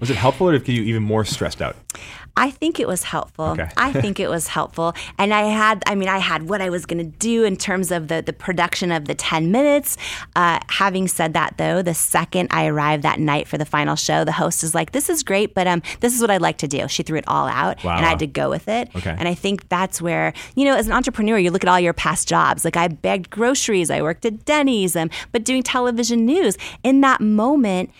Was 0.00 0.10
it 0.10 0.16
helpful 0.16 0.48
or 0.48 0.52
did 0.52 0.62
it 0.62 0.64
get 0.66 0.72
you 0.74 0.82
even 0.84 1.02
more 1.02 1.24
stressed 1.24 1.60
out? 1.62 1.76
I 2.34 2.50
think 2.50 2.80
it 2.80 2.88
was 2.88 3.02
helpful. 3.02 3.44
Okay. 3.48 3.68
I 3.76 3.92
think 3.92 4.18
it 4.18 4.30
was 4.30 4.48
helpful. 4.48 4.94
And 5.18 5.34
I 5.34 5.42
had, 5.42 5.82
I 5.86 5.94
mean, 5.94 6.08
I 6.08 6.16
had 6.16 6.48
what 6.48 6.62
I 6.62 6.70
was 6.70 6.86
going 6.86 6.98
to 6.98 7.18
do 7.18 7.44
in 7.44 7.56
terms 7.58 7.90
of 7.92 8.08
the, 8.08 8.22
the 8.22 8.32
production 8.32 8.90
of 8.90 9.04
the 9.04 9.14
10 9.14 9.50
minutes. 9.52 9.98
Uh, 10.34 10.58
having 10.70 11.08
said 11.08 11.34
that, 11.34 11.58
though, 11.58 11.82
the 11.82 11.92
second 11.92 12.48
I 12.50 12.66
arrived 12.68 13.02
that 13.02 13.20
night 13.20 13.48
for 13.48 13.58
the 13.58 13.66
final 13.66 13.96
show, 13.96 14.24
the 14.24 14.32
host 14.32 14.64
is 14.64 14.74
like, 14.74 14.92
this 14.92 15.10
is 15.10 15.22
great, 15.22 15.54
but 15.54 15.66
um, 15.66 15.82
this 16.00 16.14
is 16.14 16.22
what 16.22 16.30
I'd 16.30 16.40
like 16.40 16.56
to 16.58 16.68
do. 16.68 16.88
She 16.88 17.02
threw 17.02 17.18
it 17.18 17.24
all 17.28 17.48
out 17.48 17.84
Wow. 17.84 17.96
and 17.98 18.06
I 18.06 18.08
had 18.08 18.18
to 18.20 18.26
go 18.26 18.48
with 18.48 18.66
it. 18.66 18.88
Okay. 18.96 19.14
And 19.18 19.28
I 19.28 19.34
think 19.34 19.68
that's 19.68 20.00
where, 20.00 20.32
you 20.56 20.64
know, 20.64 20.74
as 20.74 20.86
an 20.86 20.94
entrepreneur, 20.94 21.36
you 21.38 21.50
look 21.50 21.64
at 21.64 21.68
all 21.68 21.78
your 21.80 21.92
past 21.92 22.28
jobs. 22.28 22.64
Like 22.64 22.78
I 22.78 22.88
bagged 22.88 23.28
groceries, 23.28 23.90
I 23.90 24.00
worked 24.00 24.24
at 24.24 24.46
Denny's, 24.46 24.96
um, 24.96 25.10
but 25.32 25.44
doing 25.44 25.62
television 25.62 26.24
news. 26.24 26.56
In 26.82 27.02
that 27.02 27.20
moment, 27.20 27.90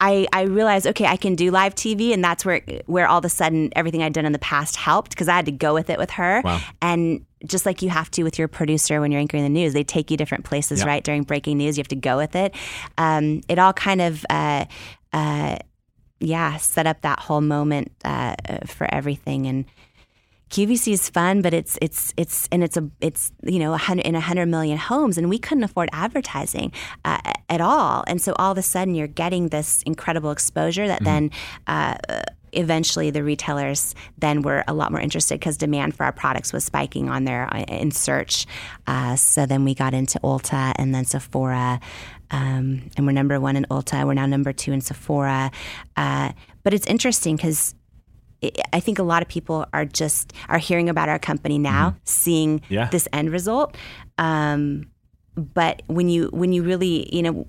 I, 0.00 0.26
I 0.32 0.42
realized 0.42 0.86
okay 0.86 1.06
I 1.06 1.16
can 1.16 1.34
do 1.34 1.50
live 1.50 1.74
TV 1.74 2.12
and 2.12 2.22
that's 2.22 2.44
where 2.44 2.60
where 2.86 3.08
all 3.08 3.18
of 3.18 3.24
a 3.24 3.28
sudden 3.28 3.70
everything 3.74 4.02
I'd 4.02 4.12
done 4.12 4.26
in 4.26 4.32
the 4.32 4.38
past 4.38 4.76
helped 4.76 5.10
because 5.10 5.28
I 5.28 5.34
had 5.34 5.46
to 5.46 5.52
go 5.52 5.74
with 5.74 5.90
it 5.90 5.98
with 5.98 6.10
her. 6.12 6.42
Wow. 6.44 6.60
and 6.80 7.24
just 7.46 7.66
like 7.66 7.82
you 7.82 7.88
have 7.90 8.10
to 8.12 8.24
with 8.24 8.38
your 8.38 8.48
producer 8.48 9.00
when 9.00 9.12
you're 9.12 9.20
anchoring 9.20 9.44
the 9.44 9.48
news 9.48 9.72
they 9.72 9.84
take 9.84 10.10
you 10.10 10.16
different 10.16 10.44
places 10.44 10.84
right 10.84 11.02
during 11.02 11.22
breaking 11.22 11.58
news. 11.58 11.76
You 11.76 11.82
have 11.82 11.88
to 11.88 11.96
go 11.96 12.16
with 12.16 12.36
it. 12.36 12.54
Um, 12.96 13.42
it 13.48 13.58
all 13.58 13.72
kind 13.72 14.00
of 14.00 14.24
uh, 14.30 14.66
uh, 15.12 15.56
yeah 16.20 16.56
set 16.56 16.86
up 16.86 17.02
that 17.02 17.20
whole 17.20 17.40
moment 17.40 17.92
uh, 18.04 18.34
for 18.66 18.92
everything. 18.92 19.46
And 19.46 19.64
QVC 20.50 20.92
is 20.92 21.08
fun, 21.08 21.42
but 21.42 21.52
it's 21.52 21.78
it's 21.82 22.14
it's 22.16 22.48
and 22.50 22.64
it's 22.64 22.76
a 22.76 22.88
it's 23.00 23.32
you 23.42 23.58
know 23.58 23.74
a 23.74 23.78
hundred 23.78 24.06
in 24.06 24.14
a 24.14 24.20
hundred 24.20 24.46
million 24.46 24.78
homes, 24.78 25.18
and 25.18 25.28
we 25.28 25.38
couldn't 25.38 25.64
afford 25.64 25.88
advertising 25.92 26.72
uh, 27.04 27.18
at 27.48 27.60
all. 27.60 28.04
And 28.06 28.20
so 28.20 28.34
all 28.38 28.52
of 28.52 28.58
a 28.58 28.62
sudden, 28.62 28.94
you're 28.94 29.06
getting 29.06 29.48
this 29.48 29.82
incredible 29.82 30.30
exposure 30.30 30.86
that 30.86 31.04
then. 31.04 31.30
Uh, 31.66 31.96
Eventually, 32.54 33.10
the 33.10 33.22
retailers 33.22 33.94
then 34.16 34.40
were 34.40 34.64
a 34.66 34.72
lot 34.72 34.90
more 34.90 35.02
interested 35.02 35.38
because 35.38 35.58
demand 35.58 35.94
for 35.94 36.04
our 36.04 36.12
products 36.12 36.50
was 36.50 36.64
spiking 36.64 37.10
on 37.10 37.24
their 37.24 37.46
uh, 37.54 37.64
in 37.68 37.90
search. 37.90 38.46
Uh, 38.86 39.16
so 39.16 39.44
then 39.44 39.64
we 39.64 39.74
got 39.74 39.92
into 39.92 40.18
Ulta 40.20 40.72
and 40.76 40.94
then 40.94 41.04
Sephora, 41.04 41.78
um, 42.30 42.90
and 42.96 43.06
we're 43.06 43.12
number 43.12 43.38
one 43.38 43.54
in 43.54 43.66
Ulta. 43.70 44.06
We're 44.06 44.14
now 44.14 44.24
number 44.24 44.54
two 44.54 44.72
in 44.72 44.80
Sephora. 44.80 45.50
Uh, 45.94 46.32
but 46.62 46.72
it's 46.72 46.86
interesting 46.86 47.36
because 47.36 47.74
I- 48.42 48.52
I 48.74 48.80
think 48.80 48.98
a 48.98 49.02
lot 49.02 49.22
of 49.22 49.28
people 49.28 49.66
are 49.72 49.84
just 49.84 50.32
are 50.48 50.58
hearing 50.58 50.88
about 50.88 51.08
our 51.08 51.18
company 51.18 51.58
now, 51.58 51.96
seeing 52.04 52.60
Yeah. 52.68 52.88
this 52.90 53.08
end 53.12 53.30
result. 53.32 53.76
Um, 54.18 54.86
but 55.36 55.82
when 55.86 56.08
you 56.08 56.28
when 56.32 56.52
you 56.52 56.62
really 56.62 57.08
you 57.14 57.22
know 57.22 57.46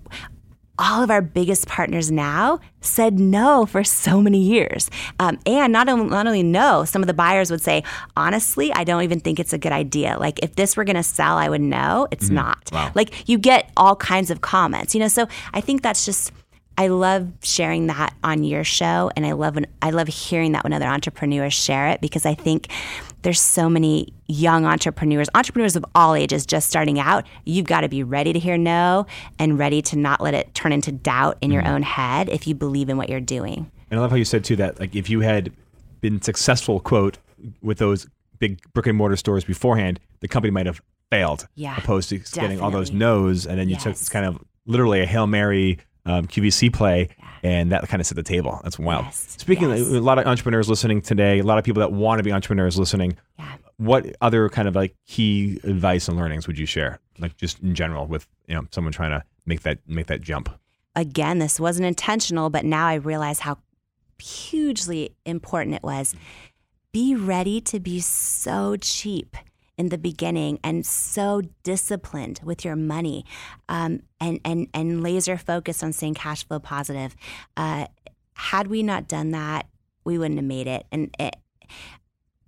all 0.81 1.03
of 1.03 1.11
our 1.11 1.21
biggest 1.21 1.67
partners 1.67 2.09
now 2.09 2.57
said 2.79 3.19
no 3.19 3.65
for 3.65 3.83
so 3.83 4.21
many 4.21 4.39
years. 4.39 4.89
Um, 5.19 5.37
and 5.45 5.73
not 5.73 5.89
only, 5.89 6.05
not 6.05 6.25
only 6.25 6.41
no, 6.41 6.85
some 6.85 7.01
of 7.03 7.07
the 7.07 7.13
buyers 7.13 7.51
would 7.51 7.59
say, 7.61 7.83
honestly, 8.15 8.71
I 8.73 8.85
don't 8.85 9.03
even 9.03 9.19
think 9.19 9.41
it's 9.41 9.51
a 9.51 9.57
good 9.57 9.73
idea. 9.73 10.15
Like, 10.17 10.39
if 10.41 10.55
this 10.55 10.77
were 10.77 10.85
going 10.85 10.95
to 10.95 11.03
sell, 11.03 11.35
I 11.35 11.49
would 11.49 11.59
know. 11.59 12.07
It's 12.11 12.29
not. 12.29 12.69
Wow. 12.71 12.93
Like, 12.95 13.27
you 13.27 13.37
get 13.37 13.69
all 13.75 13.97
kinds 13.97 14.31
of 14.31 14.39
comments, 14.39 14.95
you 14.95 15.01
know? 15.01 15.09
So 15.09 15.27
I 15.53 15.59
think 15.59 15.81
that's 15.81 16.05
just. 16.05 16.31
I 16.79 16.87
love 16.87 17.27
sharing 17.43 17.87
that 17.87 18.13
on 18.23 18.45
your 18.45 18.63
show, 18.63 19.11
and 19.17 19.25
I 19.25 19.33
love 19.33 19.55
when, 19.55 19.67
I 19.81 19.89
love 19.89 20.07
hearing 20.07 20.53
that 20.53 20.63
when 20.63 20.71
other 20.71 20.87
entrepreneurs 20.87 21.53
share 21.53 21.89
it 21.89 21.99
because 21.99 22.25
I 22.25 22.35
think 22.35 22.69
there's 23.21 23.41
so 23.41 23.69
many 23.69 24.13
young 24.27 24.65
entrepreneurs, 24.65 25.27
entrepreneurs 25.35 25.75
of 25.75 25.83
all 25.93 26.15
ages, 26.15 26.45
just 26.45 26.69
starting 26.69 26.97
out. 26.97 27.27
You've 27.43 27.65
got 27.65 27.81
to 27.81 27.89
be 27.89 28.01
ready 28.01 28.31
to 28.31 28.39
hear 28.39 28.57
no 28.57 29.07
and 29.37 29.59
ready 29.59 29.81
to 29.81 29.97
not 29.97 30.21
let 30.21 30.33
it 30.33 30.55
turn 30.55 30.71
into 30.71 30.93
doubt 30.93 31.37
in 31.41 31.51
your 31.51 31.63
mm-hmm. 31.63 31.73
own 31.73 31.81
head 31.81 32.29
if 32.29 32.47
you 32.47 32.55
believe 32.55 32.87
in 32.87 32.95
what 32.95 33.09
you're 33.09 33.19
doing. 33.19 33.69
And 33.91 33.99
I 33.99 34.01
love 34.01 34.11
how 34.11 34.15
you 34.15 34.23
said 34.23 34.45
too 34.45 34.55
that 34.55 34.79
like 34.79 34.95
if 34.95 35.09
you 35.09 35.19
had 35.19 35.51
been 35.99 36.21
successful, 36.21 36.79
quote, 36.79 37.17
with 37.61 37.79
those 37.79 38.07
big 38.37 38.61
brick 38.71 38.87
and 38.87 38.97
mortar 38.97 39.17
stores 39.17 39.43
beforehand, 39.43 39.99
the 40.21 40.29
company 40.29 40.51
might 40.51 40.65
have 40.65 40.81
failed. 41.09 41.45
Yeah, 41.55 41.75
Opposed 41.77 42.07
to 42.07 42.19
getting 42.19 42.61
all 42.61 42.71
those 42.71 42.93
no's, 42.93 43.45
and 43.45 43.59
then 43.59 43.67
you 43.67 43.75
took 43.75 43.95
Yes. 43.95 44.07
kind 44.07 44.25
of 44.25 44.39
literally 44.65 45.01
a 45.01 45.05
hail 45.05 45.27
mary 45.27 45.79
um, 46.05 46.27
QVC 46.27 46.73
play, 46.73 47.09
and 47.43 47.71
that 47.71 47.87
kind 47.87 48.01
of 48.01 48.07
set 48.07 48.15
the 48.15 48.23
table. 48.23 48.59
That's 48.63 48.79
wild. 48.79 49.05
Yes, 49.05 49.35
Speaking 49.37 49.69
yes. 49.69 49.81
of 49.81 49.93
a 49.93 49.99
lot 50.01 50.19
of 50.19 50.25
entrepreneurs 50.25 50.69
listening 50.69 51.01
today, 51.01 51.39
a 51.39 51.43
lot 51.43 51.57
of 51.57 51.63
people 51.63 51.79
that 51.81 51.91
want 51.91 52.19
to 52.19 52.23
be 52.23 52.31
entrepreneurs 52.31 52.77
listening. 52.77 53.17
Yeah. 53.37 53.55
What 53.77 54.15
other 54.21 54.49
kind 54.49 54.67
of 54.67 54.75
like 54.75 54.95
key 55.07 55.59
advice 55.63 56.07
and 56.07 56.17
learnings 56.17 56.47
would 56.47 56.57
you 56.57 56.65
share, 56.65 56.99
like 57.17 57.37
just 57.37 57.59
in 57.59 57.75
general, 57.75 58.07
with 58.07 58.27
you 58.47 58.55
know 58.55 58.65
someone 58.71 58.91
trying 58.91 59.11
to 59.11 59.23
make 59.45 59.61
that 59.61 59.79
make 59.87 60.07
that 60.07 60.21
jump? 60.21 60.49
Again, 60.95 61.39
this 61.39 61.59
wasn't 61.59 61.85
intentional, 61.85 62.49
but 62.49 62.65
now 62.65 62.87
I 62.87 62.95
realize 62.95 63.39
how 63.39 63.59
hugely 64.21 65.15
important 65.25 65.75
it 65.75 65.83
was. 65.83 66.13
Be 66.91 67.15
ready 67.15 67.61
to 67.61 67.79
be 67.79 67.99
so 67.99 68.75
cheap 68.75 69.37
in 69.79 69.89
the 69.89 69.97
beginning 69.97 70.59
and 70.61 70.85
so 70.85 71.41
disciplined 71.63 72.41
with 72.43 72.65
your 72.65 72.75
money 72.75 73.25
um, 73.69 74.01
and, 74.19 74.41
and, 74.43 74.67
and 74.73 75.01
laser 75.01 75.37
focused 75.37 75.81
on 75.81 75.93
staying 75.93 76.13
cash 76.13 76.45
flow 76.45 76.59
positive. 76.59 77.15
Uh, 77.55 77.87
had 78.33 78.67
we 78.67 78.83
not 78.83 79.07
done 79.07 79.31
that, 79.31 79.67
we 80.03 80.17
wouldn't 80.17 80.37
have 80.37 80.45
made 80.45 80.67
it. 80.67 80.85
And 80.91 81.15
it, 81.17 81.37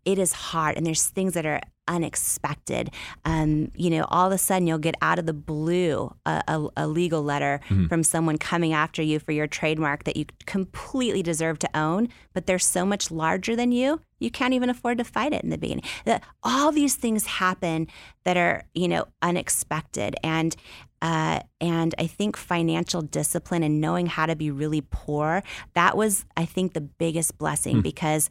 it 0.04 0.20
is 0.20 0.34
hard 0.34 0.76
and 0.76 0.86
there's 0.86 1.08
things 1.08 1.34
that 1.34 1.46
are 1.46 1.62
unexpected. 1.88 2.92
Um, 3.26 3.72
you 3.76 3.90
know 3.90 4.06
all 4.10 4.28
of 4.28 4.34
a 4.34 4.38
sudden 4.38 4.68
you'll 4.68 4.78
get 4.78 4.96
out 5.02 5.20
of 5.20 5.26
the 5.26 5.34
blue 5.34 6.14
a, 6.26 6.44
a, 6.48 6.68
a 6.78 6.88
legal 6.88 7.24
letter 7.24 7.60
from 7.88 8.04
someone 8.04 8.38
coming 8.38 8.74
after 8.74 9.02
you 9.02 9.20
for 9.20 9.32
your 9.32 9.48
trademark 9.48 10.04
that 10.04 10.16
you 10.16 10.26
completely 10.46 11.24
deserve 11.24 11.60
to 11.60 11.70
own 11.78 12.10
but 12.34 12.46
they're 12.46 12.60
so 12.60 12.86
much 12.86 13.12
larger 13.12 13.56
than 13.56 13.72
you 13.72 14.02
you 14.22 14.32
can't 14.32 14.54
even 14.54 14.70
afford 14.70 15.00
to 15.00 15.04
fight 15.04 15.34
it 15.34 15.44
in 15.44 15.50
the 15.50 15.58
beginning. 15.58 15.84
That 16.06 16.24
all 16.44 16.72
these 16.72 16.96
things 16.96 17.26
happen 17.26 17.88
that 18.24 18.38
are 18.38 18.64
you 18.74 18.88
know 18.88 19.08
unexpected. 19.22 20.16
And 20.24 20.56
uh, 21.02 21.40
and 21.60 21.96
I 21.98 22.06
think 22.06 22.38
financial 22.38 23.02
discipline 23.02 23.64
and 23.64 23.82
knowing 23.82 24.06
how 24.06 24.28
to 24.28 24.36
be 24.36 24.52
really 24.52 24.82
poor, 24.82 25.42
that 25.74 25.98
was, 25.98 26.26
I 26.38 26.46
think, 26.46 26.74
the 26.74 26.82
biggest 26.82 27.40
blessing 27.40 27.82
because 27.82 28.30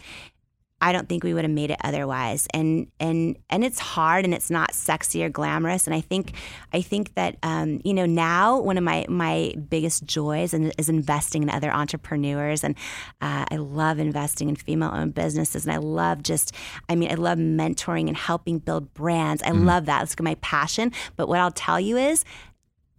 I 0.81 0.93
don't 0.93 1.09
think 1.09 1.25
we 1.25 1.35
would 1.35 1.45
have 1.45 1.53
made 1.53 1.71
it 1.71 1.79
otherwise. 1.83 2.47
And 2.55 2.87
and 2.99 3.37
and 3.51 3.65
it's 3.65 3.79
hard 3.79 4.25
and 4.25 4.33
it's 4.33 4.51
not 4.51 4.75
sexy 4.75 5.23
or 5.25 5.29
glamorous. 5.29 5.87
And 5.87 5.95
I 5.95 6.01
think 6.01 6.33
I 6.73 6.81
think 6.81 7.15
that 7.15 7.37
um, 7.43 7.81
you 7.85 7.93
know 7.93 8.07
now 8.07 8.59
one 8.59 8.79
of 8.79 8.85
my 8.85 9.05
my 9.09 9.55
biggest 9.69 10.05
joys 10.05 10.55
and 10.55 10.73
is 10.79 10.89
investing 10.89 11.43
in 11.43 11.51
other 11.51 11.71
entrepreneurs. 11.71 12.65
And 12.65 12.75
uh, 13.21 13.45
I 13.51 13.57
love 13.57 13.99
investing 13.99 14.49
in 14.49 14.57
female 14.57 14.91
owned 14.93 15.15
businesses. 15.15 15.65
And 15.67 15.73
I 15.73 15.79
love 15.79 16.23
just 16.23 16.55
I 16.89 16.95
mean 16.95 17.11
I 17.11 17.15
love 17.15 17.39
mentoring 17.39 18.09
and 18.09 18.17
helping 18.17 18.59
build 18.59 18.93
brands. 18.95 19.43
I 19.43 19.51
love 19.51 19.87
that. 19.87 20.03
It's 20.03 20.19
my 20.21 20.37
passion. 20.37 20.93
But 21.17 21.29
what 21.29 21.39
I'll 21.41 21.51
tell 21.51 21.81
you 21.81 21.97
is 21.97 22.25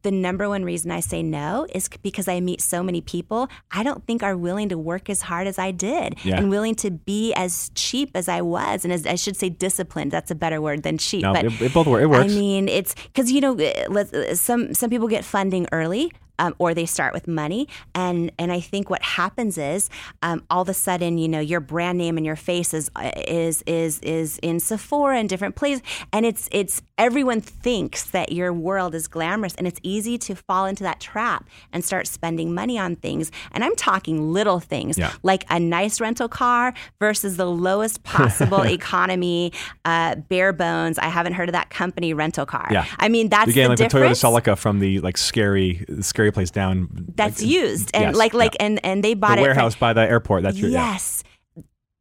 the 0.03 0.11
number 0.11 0.47
one 0.49 0.63
reason 0.63 0.91
I 0.91 0.99
say 0.99 1.21
no 1.23 1.67
is 1.73 1.89
because 2.01 2.27
I 2.27 2.39
meet 2.39 2.61
so 2.61 2.81
many 2.83 3.01
people 3.01 3.47
I 3.71 3.83
don't 3.83 4.05
think 4.05 4.23
are 4.23 4.35
willing 4.37 4.69
to 4.69 4.77
work 4.77 5.09
as 5.09 5.21
hard 5.21 5.47
as 5.47 5.57
I 5.59 5.71
did 5.71 6.15
Yeah. 6.23 6.37
and 6.37 6.49
willing 6.49 6.75
to 6.75 6.91
be 6.91 7.33
as 7.33 7.71
cheap 7.75 8.11
as 8.15 8.27
I 8.27 8.41
was 8.41 8.83
and 8.83 8.91
as 8.93 9.05
I 9.05 9.15
should 9.15 9.37
say 9.37 9.49
disciplined. 9.49 10.11
That's 10.11 10.31
a 10.31 10.35
better 10.35 10.61
word 10.61 10.83
than 10.83 10.97
cheap. 10.97 11.23
No, 11.23 11.33
but 11.33 11.45
it, 11.45 11.61
it 11.61 11.73
both 11.73 11.87
work. 11.87 12.01
It 12.01 12.07
works. 12.07 12.25
I 12.25 12.27
mean, 12.27 12.67
it's 12.67 12.95
because 12.95 13.31
you 13.31 13.41
know, 13.41 13.57
uh, 13.59 13.99
uh, 13.99 14.35
some 14.35 14.73
some 14.73 14.89
people 14.89 15.07
get 15.07 15.23
funding 15.25 15.67
early. 15.71 16.11
Um, 16.39 16.55
or 16.57 16.73
they 16.73 16.87
start 16.87 17.13
with 17.13 17.27
money, 17.27 17.67
and 17.93 18.31
and 18.39 18.51
I 18.51 18.61
think 18.61 18.89
what 18.89 19.03
happens 19.03 19.59
is 19.59 19.91
um, 20.23 20.43
all 20.49 20.63
of 20.63 20.69
a 20.69 20.73
sudden, 20.73 21.19
you 21.19 21.27
know, 21.27 21.39
your 21.39 21.59
brand 21.59 21.99
name 21.99 22.17
and 22.17 22.25
your 22.25 22.35
face 22.37 22.73
is 22.73 22.89
uh, 22.95 23.11
is 23.27 23.61
is 23.67 23.99
is 23.99 24.39
in 24.41 24.59
Sephora 24.59 25.19
and 25.19 25.29
different 25.29 25.55
places, 25.55 25.83
and 26.11 26.25
it's 26.25 26.49
it's 26.51 26.81
everyone 27.01 27.41
thinks 27.41 28.05
that 28.11 28.31
your 28.31 28.53
world 28.53 28.93
is 28.93 29.07
glamorous, 29.07 29.55
and 29.55 29.65
it's 29.67 29.79
easy 29.81 30.19
to 30.19 30.35
fall 30.35 30.67
into 30.67 30.83
that 30.83 30.99
trap 30.99 31.49
and 31.73 31.83
start 31.83 32.05
spending 32.05 32.53
money 32.53 32.77
on 32.77 32.95
things. 32.95 33.31
And 33.53 33.63
I'm 33.63 33.75
talking 33.75 34.31
little 34.31 34.59
things 34.59 34.99
Yeah. 34.99 35.11
like 35.23 35.43
a 35.49 35.59
nice 35.59 35.99
rental 35.99 36.29
car 36.29 36.73
versus 36.99 37.37
the 37.37 37.47
lowest 37.47 38.03
possible 38.03 38.61
economy, 38.79 39.51
uh, 39.83 40.15
bare 40.15 40.53
bones. 40.53 40.99
I 40.99 41.05
haven't 41.07 41.33
heard 41.33 41.49
of 41.49 41.53
that 41.53 41.71
company 41.71 42.13
rental 42.13 42.45
car. 42.45 42.67
Yeah. 42.71 42.85
I 42.99 43.09
mean 43.09 43.29
that's 43.29 43.51
getting 43.51 43.63
the 43.63 43.69
like 43.69 43.77
the 43.79 43.83
Toyota 43.85 44.13
difference. 44.13 44.21
Celica 44.21 44.57
from 44.57 44.79
the 44.79 44.99
like 44.99 45.17
scary, 45.17 45.83
scary 46.01 46.31
place 46.31 46.51
down. 46.51 46.87
that's 47.15 47.41
like, 47.41 47.49
used 47.49 47.91
and 47.95 48.03
yes, 48.03 48.15
like 48.15 48.33
like 48.35 48.53
yeah. 48.59 48.65
and 48.67 48.85
and 48.85 49.03
they 49.03 49.15
bought 49.15 49.35
the 49.37 49.41
it. 49.41 49.45
warehouse 49.45 49.75
by 49.75 49.93
the 49.93 50.01
airport. 50.01 50.43
That's 50.43 50.57
your 50.57 50.69
yeah. 50.69 50.91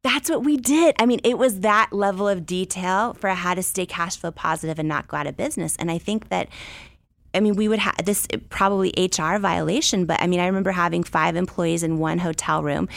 That's 0.03 0.29
what 0.29 0.43
we 0.43 0.57
did. 0.57 0.95
I 0.99 1.05
mean, 1.05 1.19
it 1.23 1.37
was 1.37 1.59
that 1.59 1.89
level 1.91 2.27
of 2.27 2.45
detail 2.45 3.13
for 3.13 3.29
how 3.29 3.53
to 3.53 3.61
stay 3.61 3.85
cash 3.85 4.17
flow 4.17 4.31
positive 4.31 4.79
and 4.79 4.89
not 4.89 5.07
go 5.07 5.17
out 5.17 5.27
of 5.27 5.37
business. 5.37 5.75
And 5.77 5.91
I 5.91 5.99
think 5.99 6.29
that, 6.29 6.49
I 7.35 7.39
mean, 7.39 7.55
we 7.55 7.67
would 7.67 7.79
have 7.79 7.97
this 8.03 8.27
probably 8.49 8.91
HR 8.97 9.37
violation, 9.37 10.05
but 10.05 10.19
I 10.19 10.27
mean, 10.27 10.39
I 10.39 10.47
remember 10.47 10.71
having 10.71 11.03
five 11.03 11.35
employees 11.35 11.83
in 11.83 11.99
one 11.99 12.17
hotel 12.17 12.63
room, 12.63 12.89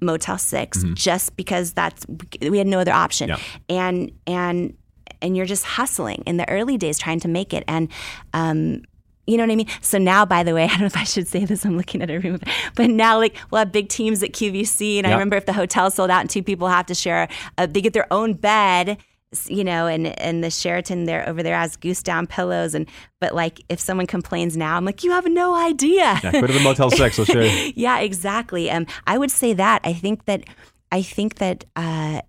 Motel 0.00 0.38
6 0.38 0.84
just 0.94 1.36
because 1.36 1.72
that's 1.72 2.06
we 2.40 2.58
had 2.58 2.66
no 2.66 2.78
other 2.78 2.92
option. 2.92 3.30
Yeah. 3.30 3.38
And 3.68 4.12
and 4.26 4.76
and 5.22 5.36
you're 5.36 5.46
just 5.46 5.64
hustling 5.64 6.22
in 6.26 6.36
the 6.36 6.48
early 6.48 6.76
days 6.76 6.98
trying 6.98 7.20
to 7.20 7.28
make 7.28 7.54
it. 7.54 7.64
And 7.66 7.88
um, 8.32 8.82
you 9.26 9.36
know 9.36 9.44
what 9.44 9.52
I 9.52 9.56
mean? 9.56 9.68
So 9.80 9.98
now, 9.98 10.24
by 10.24 10.42
the 10.42 10.54
way, 10.54 10.64
I 10.64 10.68
don't 10.68 10.80
know 10.80 10.86
if 10.86 10.96
I 10.96 11.04
should 11.04 11.28
say 11.28 11.44
this. 11.44 11.64
I'm 11.64 11.76
looking 11.76 12.02
at 12.02 12.10
a 12.10 12.18
room, 12.18 12.40
but 12.74 12.90
now 12.90 13.18
like 13.18 13.36
we'll 13.50 13.60
have 13.60 13.72
big 13.72 13.88
teams 13.88 14.22
at 14.22 14.32
QVC, 14.32 14.98
and 14.98 15.06
I 15.06 15.12
remember 15.12 15.36
if 15.36 15.46
the 15.46 15.52
hotel 15.52 15.90
sold 15.90 16.10
out 16.10 16.20
and 16.20 16.30
two 16.30 16.42
people 16.42 16.68
have 16.68 16.86
to 16.86 16.94
share, 16.94 17.28
uh, 17.58 17.66
they 17.66 17.80
get 17.80 17.92
their 17.92 18.12
own 18.12 18.34
bed, 18.34 18.98
you 19.46 19.64
know, 19.64 19.86
and 19.86 20.18
and 20.20 20.44
the 20.44 20.50
Sheraton 20.50 21.04
there 21.04 21.28
over 21.28 21.42
there 21.42 21.56
has 21.56 21.76
goose 21.76 22.02
down 22.02 22.26
pillows, 22.26 22.74
and 22.74 22.88
but 23.20 23.34
like 23.34 23.60
if 23.68 23.80
someone 23.80 24.06
complains 24.06 24.56
now, 24.56 24.76
I'm 24.76 24.84
like, 24.84 25.02
you 25.04 25.10
have 25.12 25.26
no 25.26 25.54
idea. 25.54 26.20
Yeah, 26.22 26.32
go 26.32 26.46
to 26.46 26.52
the 26.52 26.60
Motel 26.60 26.90
Six. 26.90 27.18
I'll 27.18 27.24
show 27.24 27.40
you. 27.40 27.72
yeah, 27.76 28.00
exactly. 28.00 28.70
Um, 28.70 28.86
I 29.06 29.18
would 29.18 29.30
say 29.30 29.52
that. 29.54 29.80
I 29.84 29.92
think 29.92 30.26
that 30.26 30.44
I 30.92 31.02
think 31.02 31.36
that 31.36 31.64
uh, 31.76 32.20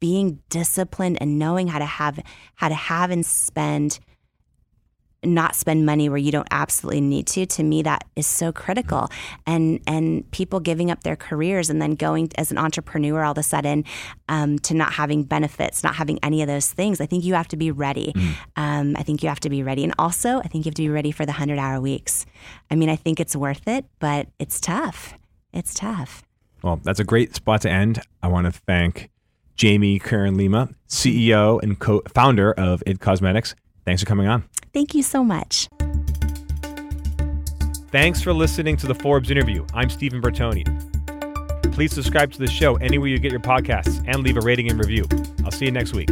being 0.00 0.40
disciplined 0.48 1.18
and 1.20 1.38
knowing 1.38 1.68
how 1.68 1.78
to 1.78 1.84
have 1.84 2.18
how 2.56 2.68
to 2.68 2.74
have 2.74 3.10
and 3.10 3.24
spend 3.24 4.00
not 5.22 5.54
spend 5.54 5.84
money 5.84 6.08
where 6.08 6.18
you 6.18 6.32
don't 6.32 6.48
absolutely 6.50 7.00
need 7.00 7.26
to 7.26 7.44
to 7.44 7.62
me 7.62 7.82
that 7.82 8.04
is 8.16 8.26
so 8.26 8.52
critical. 8.52 9.08
And 9.46 9.80
and 9.86 10.28
people 10.30 10.60
giving 10.60 10.90
up 10.90 11.02
their 11.02 11.16
careers 11.16 11.68
and 11.70 11.80
then 11.80 11.94
going 11.94 12.30
as 12.36 12.50
an 12.50 12.58
entrepreneur 12.58 13.22
all 13.22 13.32
of 13.32 13.38
a 13.38 13.42
sudden 13.42 13.84
um, 14.28 14.58
to 14.60 14.74
not 14.74 14.94
having 14.94 15.24
benefits 15.24 15.82
not 15.84 15.94
having 15.94 16.18
any 16.22 16.42
of 16.42 16.48
those 16.48 16.70
things 16.70 17.00
i 17.00 17.06
think 17.06 17.24
you 17.24 17.34
have 17.34 17.48
to 17.48 17.56
be 17.56 17.70
ready. 17.70 18.14
Um, 18.56 18.96
i 18.96 19.02
think 19.02 19.22
you 19.22 19.28
have 19.28 19.40
to 19.40 19.50
be 19.50 19.62
ready. 19.62 19.84
And 19.84 19.94
also 19.98 20.38
i 20.38 20.48
think 20.48 20.64
you 20.64 20.70
have 20.70 20.74
to 20.76 20.82
be 20.82 20.88
ready 20.88 21.12
for 21.12 21.26
the 21.26 21.32
100 21.32 21.58
hour 21.58 21.80
weeks. 21.80 22.26
I 22.70 22.76
mean 22.76 22.88
i 22.88 22.96
think 22.96 23.20
it's 23.20 23.36
worth 23.36 23.66
it 23.68 23.84
but 23.98 24.28
it's 24.38 24.60
tough. 24.60 25.14
It's 25.52 25.74
tough. 25.74 26.22
Well, 26.62 26.80
that's 26.82 27.00
a 27.00 27.04
great 27.04 27.34
spot 27.34 27.62
to 27.62 27.70
end. 27.70 28.00
I 28.22 28.28
want 28.28 28.46
to 28.46 28.52
thank 28.52 29.10
Jamie 29.56 29.98
Kern 29.98 30.36
Lima, 30.36 30.68
CEO 30.88 31.62
and 31.62 31.78
co-founder 31.78 32.52
of 32.52 32.82
IT 32.86 33.00
Cosmetics. 33.00 33.54
Thanks 33.84 34.02
for 34.02 34.06
coming 34.06 34.26
on. 34.26 34.44
Thank 34.72 34.94
you 34.94 35.02
so 35.02 35.24
much 35.24 35.68
Thanks 37.90 38.22
for 38.22 38.32
listening 38.32 38.76
to 38.76 38.86
the 38.86 38.94
Forbes 38.94 39.32
interview. 39.32 39.66
I'm 39.74 39.90
Steven 39.90 40.22
Bertoni. 40.22 40.64
Please 41.72 41.92
subscribe 41.92 42.30
to 42.30 42.38
the 42.38 42.46
show 42.46 42.76
anywhere 42.76 43.08
you 43.08 43.18
get 43.18 43.32
your 43.32 43.40
podcasts 43.40 44.00
and 44.06 44.22
leave 44.22 44.36
a 44.36 44.40
rating 44.40 44.70
and 44.70 44.78
review. 44.78 45.06
I'll 45.44 45.50
see 45.50 45.64
you 45.64 45.72
next 45.72 45.92
week. 45.92 46.08